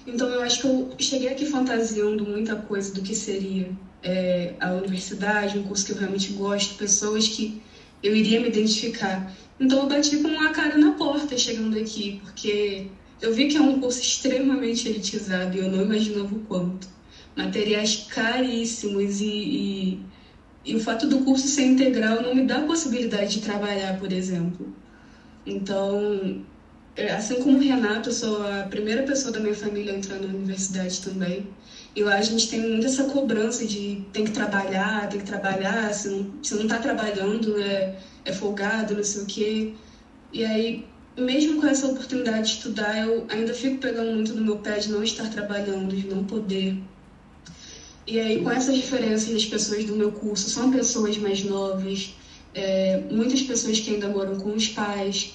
[0.07, 3.69] Então eu acho que eu cheguei aqui fantasiando muita coisa do que seria
[4.03, 7.61] é, a universidade, um curso que eu realmente gosto, pessoas que
[8.03, 9.33] eu iria me identificar.
[9.59, 12.89] Então eu bati com a cara na porta chegando aqui, porque
[13.21, 16.89] eu vi que é um curso extremamente elitizado e eu não imaginava o quanto.
[17.35, 20.01] Materiais caríssimos e, e,
[20.65, 24.13] e o fato do curso ser integral não me dá a possibilidade de trabalhar, por
[24.13, 24.75] exemplo.
[25.47, 26.45] Então,
[26.97, 30.19] é, assim como o Renato, eu sou a primeira pessoa da minha família a entrar
[30.19, 31.47] na universidade também.
[31.97, 35.95] E lá a gente tem muito essa cobrança de tem que trabalhar, tem que trabalhar,
[35.95, 39.73] se não, se não tá trabalhando é, é folgado, não sei o quê.
[40.31, 40.85] E aí,
[41.17, 44.91] mesmo com essa oportunidade de estudar, eu ainda fico pegando muito no meu pé de
[44.91, 46.77] não estar trabalhando, de não poder.
[48.07, 52.15] E aí, com essas diferenças das pessoas do meu curso, são pessoas mais novas,
[52.55, 55.33] é, muitas pessoas que ainda moram com os pais.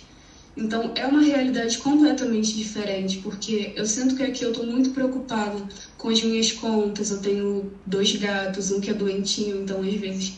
[0.55, 5.55] Então, é uma realidade completamente diferente, porque eu sinto que aqui eu estou muito preocupada
[6.01, 7.11] com as minhas contas.
[7.11, 10.33] Eu tenho dois gatos, um que é doentinho, então às vezes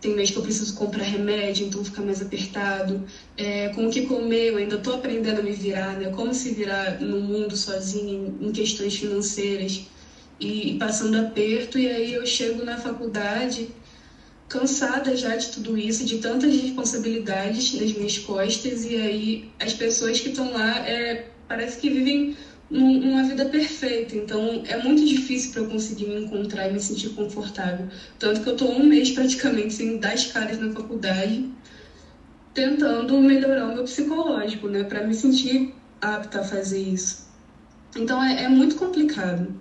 [0.00, 3.04] tem mês que eu preciso comprar remédio, então fica mais apertado.
[3.36, 6.10] É, com o que comer, eu ainda estou aprendendo a me virar, né?
[6.10, 9.86] Como se virar no mundo sozinha em, em questões financeiras
[10.38, 11.80] e, e passando aperto.
[11.80, 13.70] E aí eu chego na faculdade
[14.48, 20.20] cansada já de tudo isso, de tantas responsabilidades nas minhas costas, e aí as pessoas
[20.20, 22.34] que estão lá é, parece que vivem
[22.70, 24.16] uma vida perfeita.
[24.16, 27.88] Então é muito difícil para eu conseguir me encontrar e me sentir confortável.
[28.18, 31.50] Tanto que eu estou um mês praticamente sem dar as caras na faculdade,
[32.54, 37.28] tentando melhorar o meu psicológico, né, para me sentir apta a fazer isso.
[37.96, 39.54] Então é, é muito complicado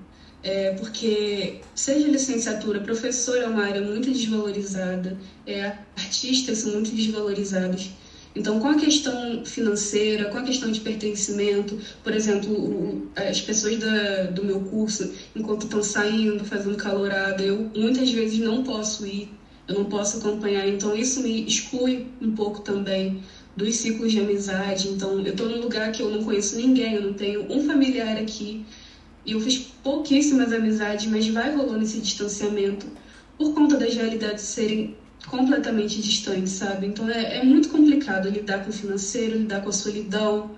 [0.44, 7.92] é, porque seja licenciatura, professor é uma área muito desvalorizada, é, artistas são muito desvalorizados.
[8.38, 13.78] Então, com a questão financeira, com a questão de pertencimento, por exemplo, o, as pessoas
[13.78, 19.30] da, do meu curso, enquanto estão saindo, fazendo calorada, eu muitas vezes não posso ir,
[19.68, 20.68] eu não posso acompanhar.
[20.68, 23.24] Então, isso me exclui um pouco também
[23.56, 24.88] dos ciclos de amizade.
[24.90, 28.18] Então, eu estou num lugar que eu não conheço ninguém, eu não tenho um familiar
[28.18, 28.64] aqui.
[29.26, 32.86] E eu fiz pouquíssimas amizades, mas vai rolando esse distanciamento
[33.36, 34.96] por conta das realidades serem
[35.26, 36.88] completamente distantes, sabe?
[36.88, 40.52] Então é, é muito complicado lidar com o financeiro, lidar com a solidão,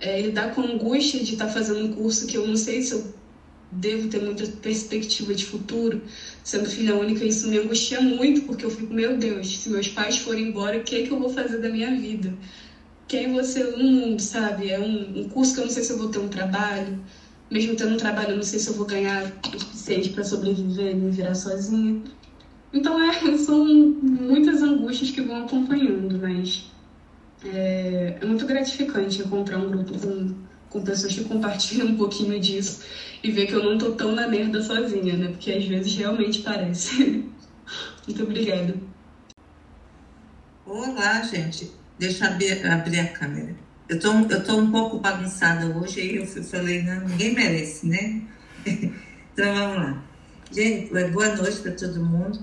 [0.00, 2.82] é, lidar com a angústia de estar tá fazendo um curso que eu não sei
[2.82, 3.04] se eu
[3.70, 6.02] devo ter muita perspectiva de futuro.
[6.42, 10.18] Sendo filha única, isso me angustia muito, porque eu fico, meu Deus, se meus pais
[10.18, 12.34] forem embora, o que, é que eu vou fazer da minha vida?
[13.08, 14.70] Quem você no mundo, sabe?
[14.70, 16.96] É um, um curso que eu não sei se eu vou ter um trabalho
[17.50, 19.24] mesmo tendo um trabalho, eu não sei se eu vou ganhar
[19.54, 22.00] o suficiente para sobreviver e me virar sozinha.
[22.72, 26.70] Então, é, são muitas angústias que vão acompanhando, mas
[27.44, 30.34] é, é, muito gratificante encontrar um grupo com,
[30.70, 32.84] com pessoas que compartilham um pouquinho disso
[33.22, 35.28] e ver que eu não tô tão na merda sozinha, né?
[35.28, 37.24] Porque às vezes realmente parece.
[38.06, 38.74] muito obrigada.
[40.64, 41.70] Olá, gente.
[41.98, 43.54] Deixa eu abrir, a câmera.
[43.88, 48.22] Eu tô, eu tô um pouco bagunçada hoje, aí eu falei, não, ninguém merece, né?
[48.66, 50.05] então vamos lá.
[50.50, 52.38] Gente, boa noite para todo mundo.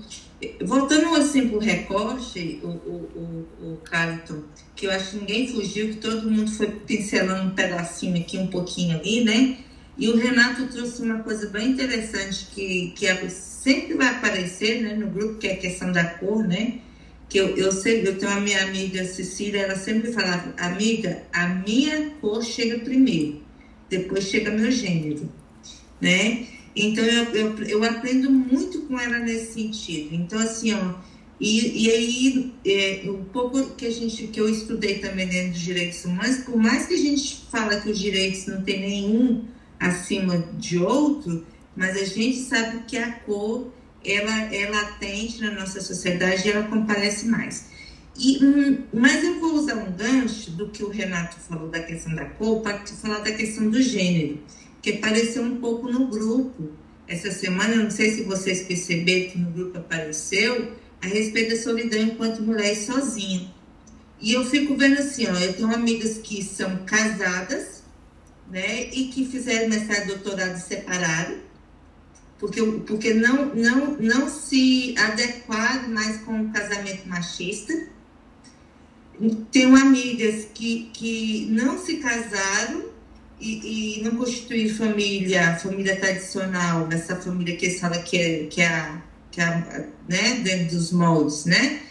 [0.62, 4.42] Voltando assim para o recorte, o, o, o, Carlton,
[4.76, 8.48] que eu acho que ninguém fugiu, que todo mundo foi pincelando um pedacinho aqui, um
[8.48, 9.58] pouquinho ali, né?
[9.96, 14.94] E o Renato trouxe uma coisa bem interessante que, que é, sempre vai aparecer né,
[14.94, 16.80] no grupo, que é a questão da cor, né?
[17.28, 21.48] que eu, eu sempre, eu tenho a minha amiga Cecília, ela sempre falava, amiga, a
[21.48, 23.42] minha cor chega primeiro,
[23.88, 25.28] depois chega meu gênero,
[26.00, 26.46] né?
[26.76, 30.14] Então eu, eu, eu aprendo muito com ela nesse sentido.
[30.14, 30.94] Então assim, ó,
[31.40, 35.60] e, e aí é, um pouco que a gente que eu estudei também dentro dos
[35.60, 39.44] direitos humanos, por mais que a gente fala que os direitos não tem nenhum
[39.78, 41.46] acima de outro,
[41.76, 43.72] mas a gente sabe que a cor
[44.04, 47.72] ela é latente na nossa sociedade e ela comparece mais.
[48.16, 52.14] E, um, mas eu vou usar um gancho do que o Renato falou da questão
[52.14, 54.38] da cor para falar da questão do gênero,
[54.84, 56.70] que apareceu um pouco no grupo
[57.08, 57.74] essa semana.
[57.74, 62.76] Não sei se vocês perceberam que no grupo apareceu a respeito da solidão enquanto mulher
[62.76, 63.50] sozinha.
[64.20, 67.82] E eu fico vendo assim, ó, eu tenho amigas que são casadas,
[68.50, 71.36] né, e que fizeram mestrado e doutorado separado,
[72.38, 77.88] porque, porque não, não, não se adequaram mais com o casamento machista.
[79.50, 82.93] Tenho amigas que, que não se casaram,
[83.44, 89.02] e, e não constituir família, família tradicional, essa família que fala que é, que é,
[89.30, 91.82] que é né, dentro dos moldes, né?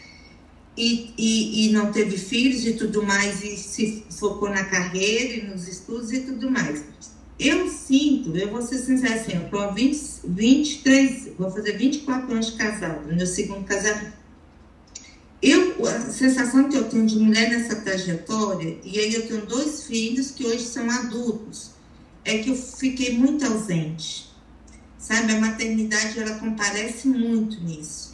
[0.76, 5.42] E, e, e não teve filhos e tudo mais, e se focou na carreira e
[5.44, 6.84] nos estudos e tudo mais.
[7.40, 12.32] Eu sinto, eu vou ser sincera assim, eu tô há 20, 23, vou fazer 24
[12.32, 14.23] anos de casado, meu segundo casamento.
[15.44, 19.84] Eu, a sensação que eu tenho de mulher nessa trajetória, e aí eu tenho dois
[19.84, 21.72] filhos que hoje são adultos,
[22.24, 24.32] é que eu fiquei muito ausente.
[24.98, 28.14] Sabe, a maternidade ela comparece muito nisso.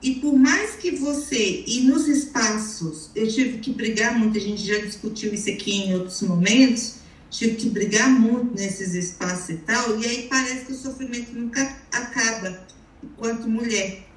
[0.00, 4.66] E por mais que você, e nos espaços, eu tive que brigar muito, a gente
[4.66, 6.94] já discutiu isso aqui em outros momentos,
[7.28, 11.76] tive que brigar muito nesses espaços e tal, e aí parece que o sofrimento nunca
[11.92, 12.66] acaba
[13.04, 14.08] enquanto mulher.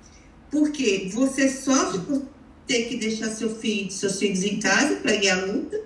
[0.50, 2.35] Porque você sofre por
[2.68, 5.82] ter que deixar seu filho, seus filhos em casa para ir à luta.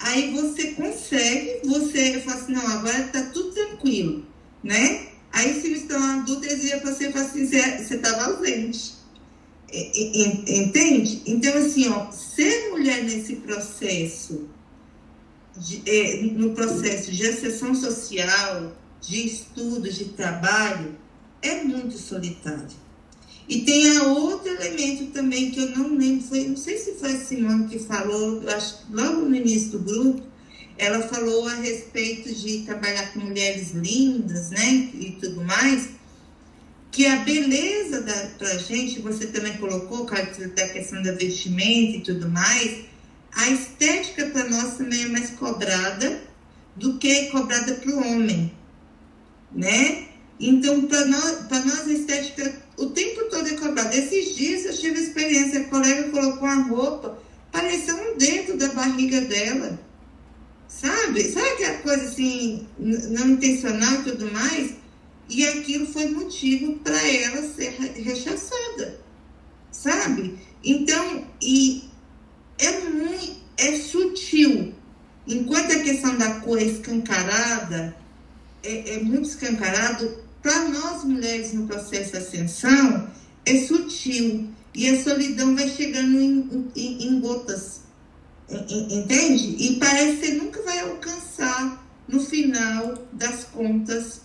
[0.00, 4.26] Aí você consegue, você fala assim, não, agora tá tudo tranquilo,
[4.62, 5.08] né?
[5.32, 8.98] Aí os filhos estão adultos, eles iam você falam assim, você estava ausente.
[9.70, 11.22] Entende?
[11.26, 14.48] Então, assim, ó, ser mulher nesse processo,
[15.56, 20.96] de, é, no processo de acessão social, de estudos, de trabalho,
[21.42, 22.87] é muito solitário.
[23.48, 27.12] E tem a outro elemento também que eu não lembro, foi, não sei se foi
[27.12, 30.22] a Simone que falou, acho logo no início do grupo,
[30.76, 35.88] ela falou a respeito de trabalhar com mulheres lindas, né, e tudo mais,
[36.92, 42.28] que a beleza da pra gente, você também colocou, da questão da vestimenta e tudo
[42.28, 42.84] mais,
[43.32, 46.22] a estética para nós também é mais cobrada
[46.76, 48.52] do que cobrada para o homem,
[49.52, 50.08] né?
[50.38, 52.67] Então, para nós, nós a estética
[53.78, 53.94] cobrado.
[53.94, 57.18] Esses dias eu tive experiência, a colega colocou uma roupa,
[57.52, 59.78] parecia um dentro da barriga dela.
[60.66, 61.24] Sabe?
[61.24, 64.74] Sabe aquela coisa assim, não intencional e tudo mais?
[65.28, 69.00] E aquilo foi motivo para ela ser rechaçada.
[69.70, 70.38] Sabe?
[70.64, 71.88] Então, e
[72.58, 74.74] é muito, é sutil.
[75.26, 77.96] Enquanto a questão da cor é escancarada,
[78.62, 83.10] é, é muito escancarado, para nós mulheres no processo de ascensão,
[83.48, 87.80] é sutil e a solidão vai chegando em, em, em gotas,
[88.48, 89.56] entende?
[89.58, 94.22] E parece que você nunca vai alcançar no final das contas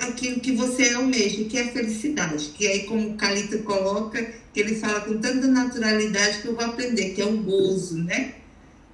[0.00, 4.60] aquilo que você almeja, que é a felicidade, que aí como o Calito coloca, que
[4.60, 8.34] ele fala com tanta naturalidade que eu vou aprender, que é o gozo, né?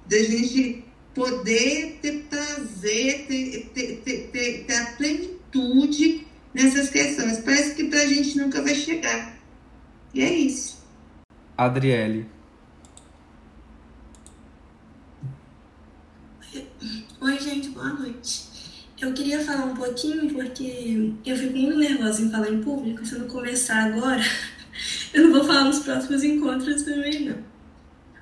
[0.07, 7.39] Da gente poder ter prazer, ter, ter, ter, ter, a plenitude nessas questões.
[7.39, 9.40] Parece que pra gente nunca vai chegar.
[10.13, 10.83] E é isso.
[11.57, 12.27] Adriele.
[17.21, 18.49] Oi, gente, boa noite.
[18.99, 23.05] Eu queria falar um pouquinho porque eu fico muito nervosa em falar em público.
[23.05, 24.21] Se eu não começar agora,
[25.13, 27.37] eu não vou falar nos próximos encontros também, não.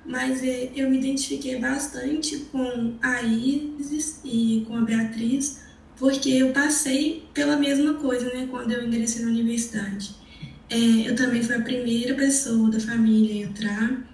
[0.04, 5.60] Mas é, eu me identifiquei bastante com a Isis e com a Beatriz,
[5.96, 10.19] porque eu passei pela mesma coisa, né, quando eu ingressei na universidade.
[10.70, 14.10] É, eu também fui a primeira pessoa da família a entrar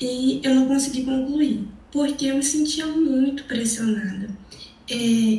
[0.00, 4.28] e eu não consegui concluir, porque eu me sentia muito pressionada.
[4.88, 4.94] É,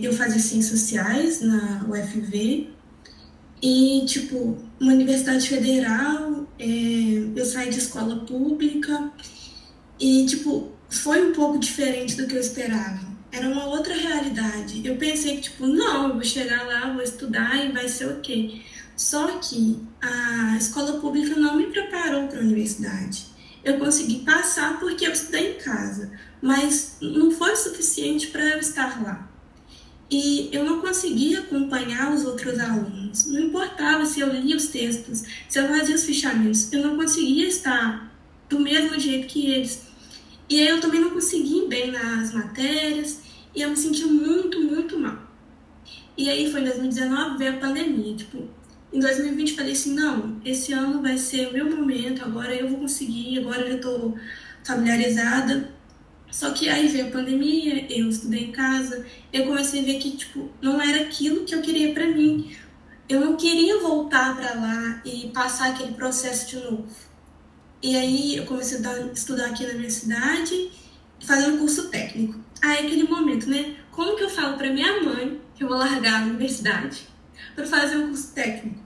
[0.05, 2.70] eu fazia ciências sociais na UFV
[3.61, 6.65] e, tipo, uma universidade federal, é,
[7.36, 9.11] eu saí de escola pública
[9.99, 14.82] e, tipo, foi um pouco diferente do que eu esperava era uma outra realidade.
[14.86, 18.61] Eu pensei que, tipo, não, eu vou chegar lá, vou estudar e vai ser ok.
[18.98, 23.28] Só que a escola pública não me preparou para a universidade.
[23.64, 29.04] Eu consegui passar porque eu estudei em casa, mas não foi suficiente para eu estar
[29.04, 29.30] lá.
[30.10, 33.28] E eu não conseguia acompanhar os outros alunos.
[33.28, 37.48] Não importava se eu lia os textos, se eu fazia os fichamentos, eu não conseguia
[37.48, 38.12] estar
[38.50, 39.86] do mesmo jeito que eles.
[40.50, 43.20] E aí eu também não consegui ir bem nas matérias
[43.54, 45.20] e eu me senti muito, muito mal.
[46.18, 48.16] E aí foi em 2019, veio a pandemia.
[48.16, 48.57] Tipo,
[48.92, 52.80] em 2020 falei assim, não, esse ano vai ser o meu momento, agora eu vou
[52.80, 54.16] conseguir, agora eu já tô
[54.64, 55.76] familiarizada.
[56.32, 60.12] Só que aí veio a pandemia, eu estudei em casa, eu comecei a ver que,
[60.12, 62.54] tipo, não era aquilo que eu queria para mim.
[63.08, 66.88] Eu não queria voltar para lá e passar aquele processo de novo.
[67.82, 70.72] E aí eu comecei a estudar aqui na minha cidade,
[71.26, 72.40] fazendo curso técnico.
[72.62, 73.76] Aí aquele momento, né?
[73.92, 77.08] Como que eu falo para minha mãe que eu vou largar a universidade
[77.58, 78.80] para fazer um curso técnico?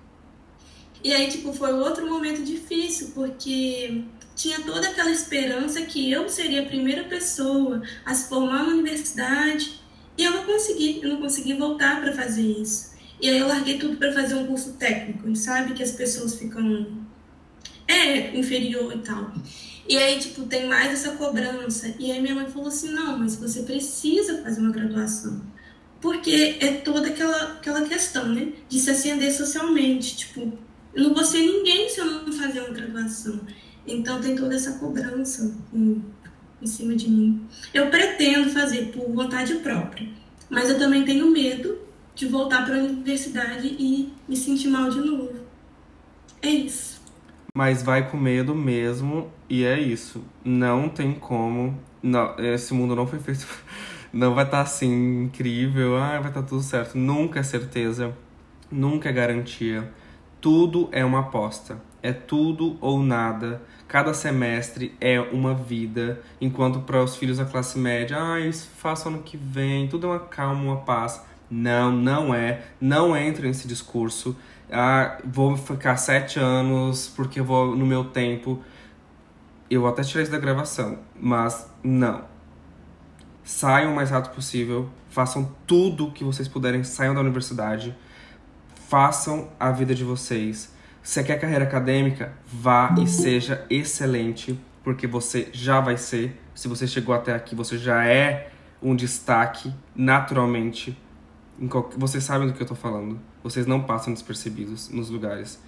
[1.04, 6.62] E aí, tipo, foi outro momento difícil, porque tinha toda aquela esperança que eu seria
[6.62, 9.82] a primeira pessoa a se formar na universidade
[10.18, 12.92] E eu não consegui, eu não consegui voltar para fazer isso.
[13.20, 15.74] E aí eu larguei tudo para fazer um curso técnico, sabe?
[15.74, 17.06] Que as pessoas ficam
[17.88, 19.34] é inferior e tal.
[19.88, 21.94] E aí, tipo, tem mais essa cobrança.
[22.00, 25.42] E aí minha mãe falou assim, não, mas você precisa fazer uma graduação.
[26.02, 28.54] Porque é toda aquela, aquela questão, né?
[28.68, 30.18] De se ascender socialmente.
[30.18, 30.52] Tipo,
[30.94, 33.40] eu não vou ser ninguém se eu não fazer uma graduação.
[33.86, 36.04] Então tem toda essa cobrança em,
[36.62, 37.48] em cima de mim.
[37.74, 40.10] Eu pretendo fazer por vontade própria.
[40.50, 41.78] Mas eu também tenho medo
[42.14, 45.34] de voltar para a universidade e me sentir mal de novo.
[46.42, 47.00] É isso.
[47.56, 50.24] Mas vai com medo mesmo, e é isso.
[50.44, 51.78] Não tem como.
[52.02, 53.48] Não, esse mundo não foi feito.
[54.12, 56.98] Não vai estar tá, assim, incrível, ah, vai estar tá tudo certo.
[56.98, 58.16] Nunca é certeza,
[58.72, 59.92] nunca é garantia.
[60.40, 61.82] Tudo é uma aposta.
[62.04, 63.62] É tudo ou nada.
[63.88, 66.20] Cada semestre é uma vida.
[66.40, 70.10] Enquanto para os filhos da classe média, ah, isso faço ano que vem, tudo é
[70.12, 71.24] uma calma, uma paz.
[71.50, 72.64] Não, não é.
[72.80, 74.36] Não entra nesse discurso
[74.72, 78.64] ah, vou ficar sete anos porque eu vou no meu tempo.
[79.70, 82.24] Eu até tirei isso da gravação, mas não.
[83.44, 87.96] Saiam o mais rápido possível, façam tudo que vocês puderem, saiam da universidade,
[88.88, 90.74] façam a vida de vocês.
[91.02, 96.40] Se quer carreira acadêmica, vá e seja excelente, porque você já vai ser.
[96.54, 100.98] Se você chegou até aqui, você já é um destaque naturalmente.
[101.98, 103.20] Vocês sabem do que eu tô falando.
[103.44, 105.60] Vocês não passam despercebidos nos lugares.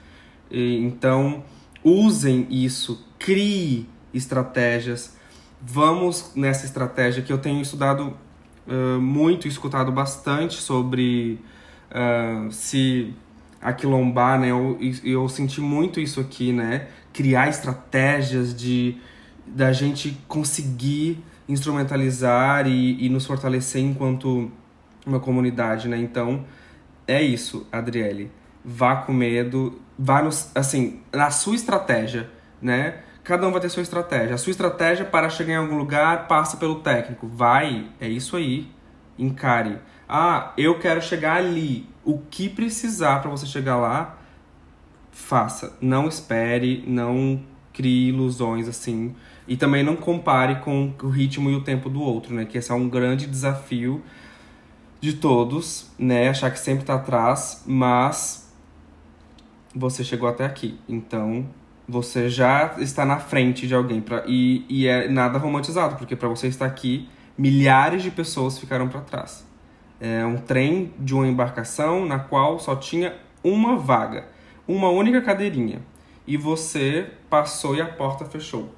[0.52, 1.44] E, então,
[1.84, 5.16] usem isso, crie estratégias.
[5.66, 8.14] Vamos nessa estratégia que eu tenho estudado
[8.68, 11.40] uh, muito, escutado bastante sobre
[11.90, 13.14] uh, se
[13.62, 14.52] aquilombar, né?
[14.52, 16.90] Eu, eu senti muito isso aqui, né?
[17.14, 18.98] Criar estratégias de
[19.48, 24.52] da gente conseguir instrumentalizar e, e nos fortalecer enquanto
[25.06, 25.98] uma comunidade, né?
[25.98, 26.44] Então,
[27.08, 28.30] é isso, Adriele.
[28.66, 32.30] Vá com medo, vá no, assim, na sua estratégia,
[32.62, 33.00] né?
[33.24, 34.36] Cada um vai ter sua estratégia.
[34.36, 37.28] A sua estratégia para chegar em algum lugar passa pelo técnico.
[37.28, 38.70] Vai, é isso aí.
[39.18, 39.80] Encare.
[40.10, 41.88] Ah, eu quero chegar ali.
[42.04, 44.18] O que precisar para você chegar lá,
[45.12, 45.78] faça.
[45.80, 49.16] Não espere, não crie ilusões assim.
[49.48, 52.44] E também não compare com o ritmo e o tempo do outro, né?
[52.44, 54.04] Que esse é um grande desafio
[55.00, 56.30] de todos, né?
[56.30, 58.54] Achar que sempre tá atrás, mas
[59.74, 60.80] você chegou até aqui.
[60.88, 61.48] Então,
[61.88, 66.30] você já está na frente de alguém pra, e, e é nada romantizado, porque para
[66.30, 69.46] você estar aqui, milhares de pessoas ficaram para trás.
[70.00, 74.28] É um trem de uma embarcação na qual só tinha uma vaga,
[74.68, 75.82] uma única cadeirinha.
[76.26, 78.74] E você passou e a porta fechou.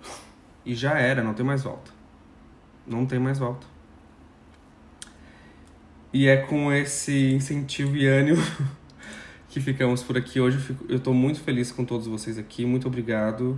[0.65, 1.91] E já era, não tem mais volta.
[2.87, 3.67] Não tem mais volta.
[6.11, 8.41] E é com esse incentivo e ânimo
[9.55, 10.75] que ficamos por aqui hoje.
[10.89, 12.65] Eu estou muito feliz com todos vocês aqui.
[12.65, 13.57] Muito obrigado.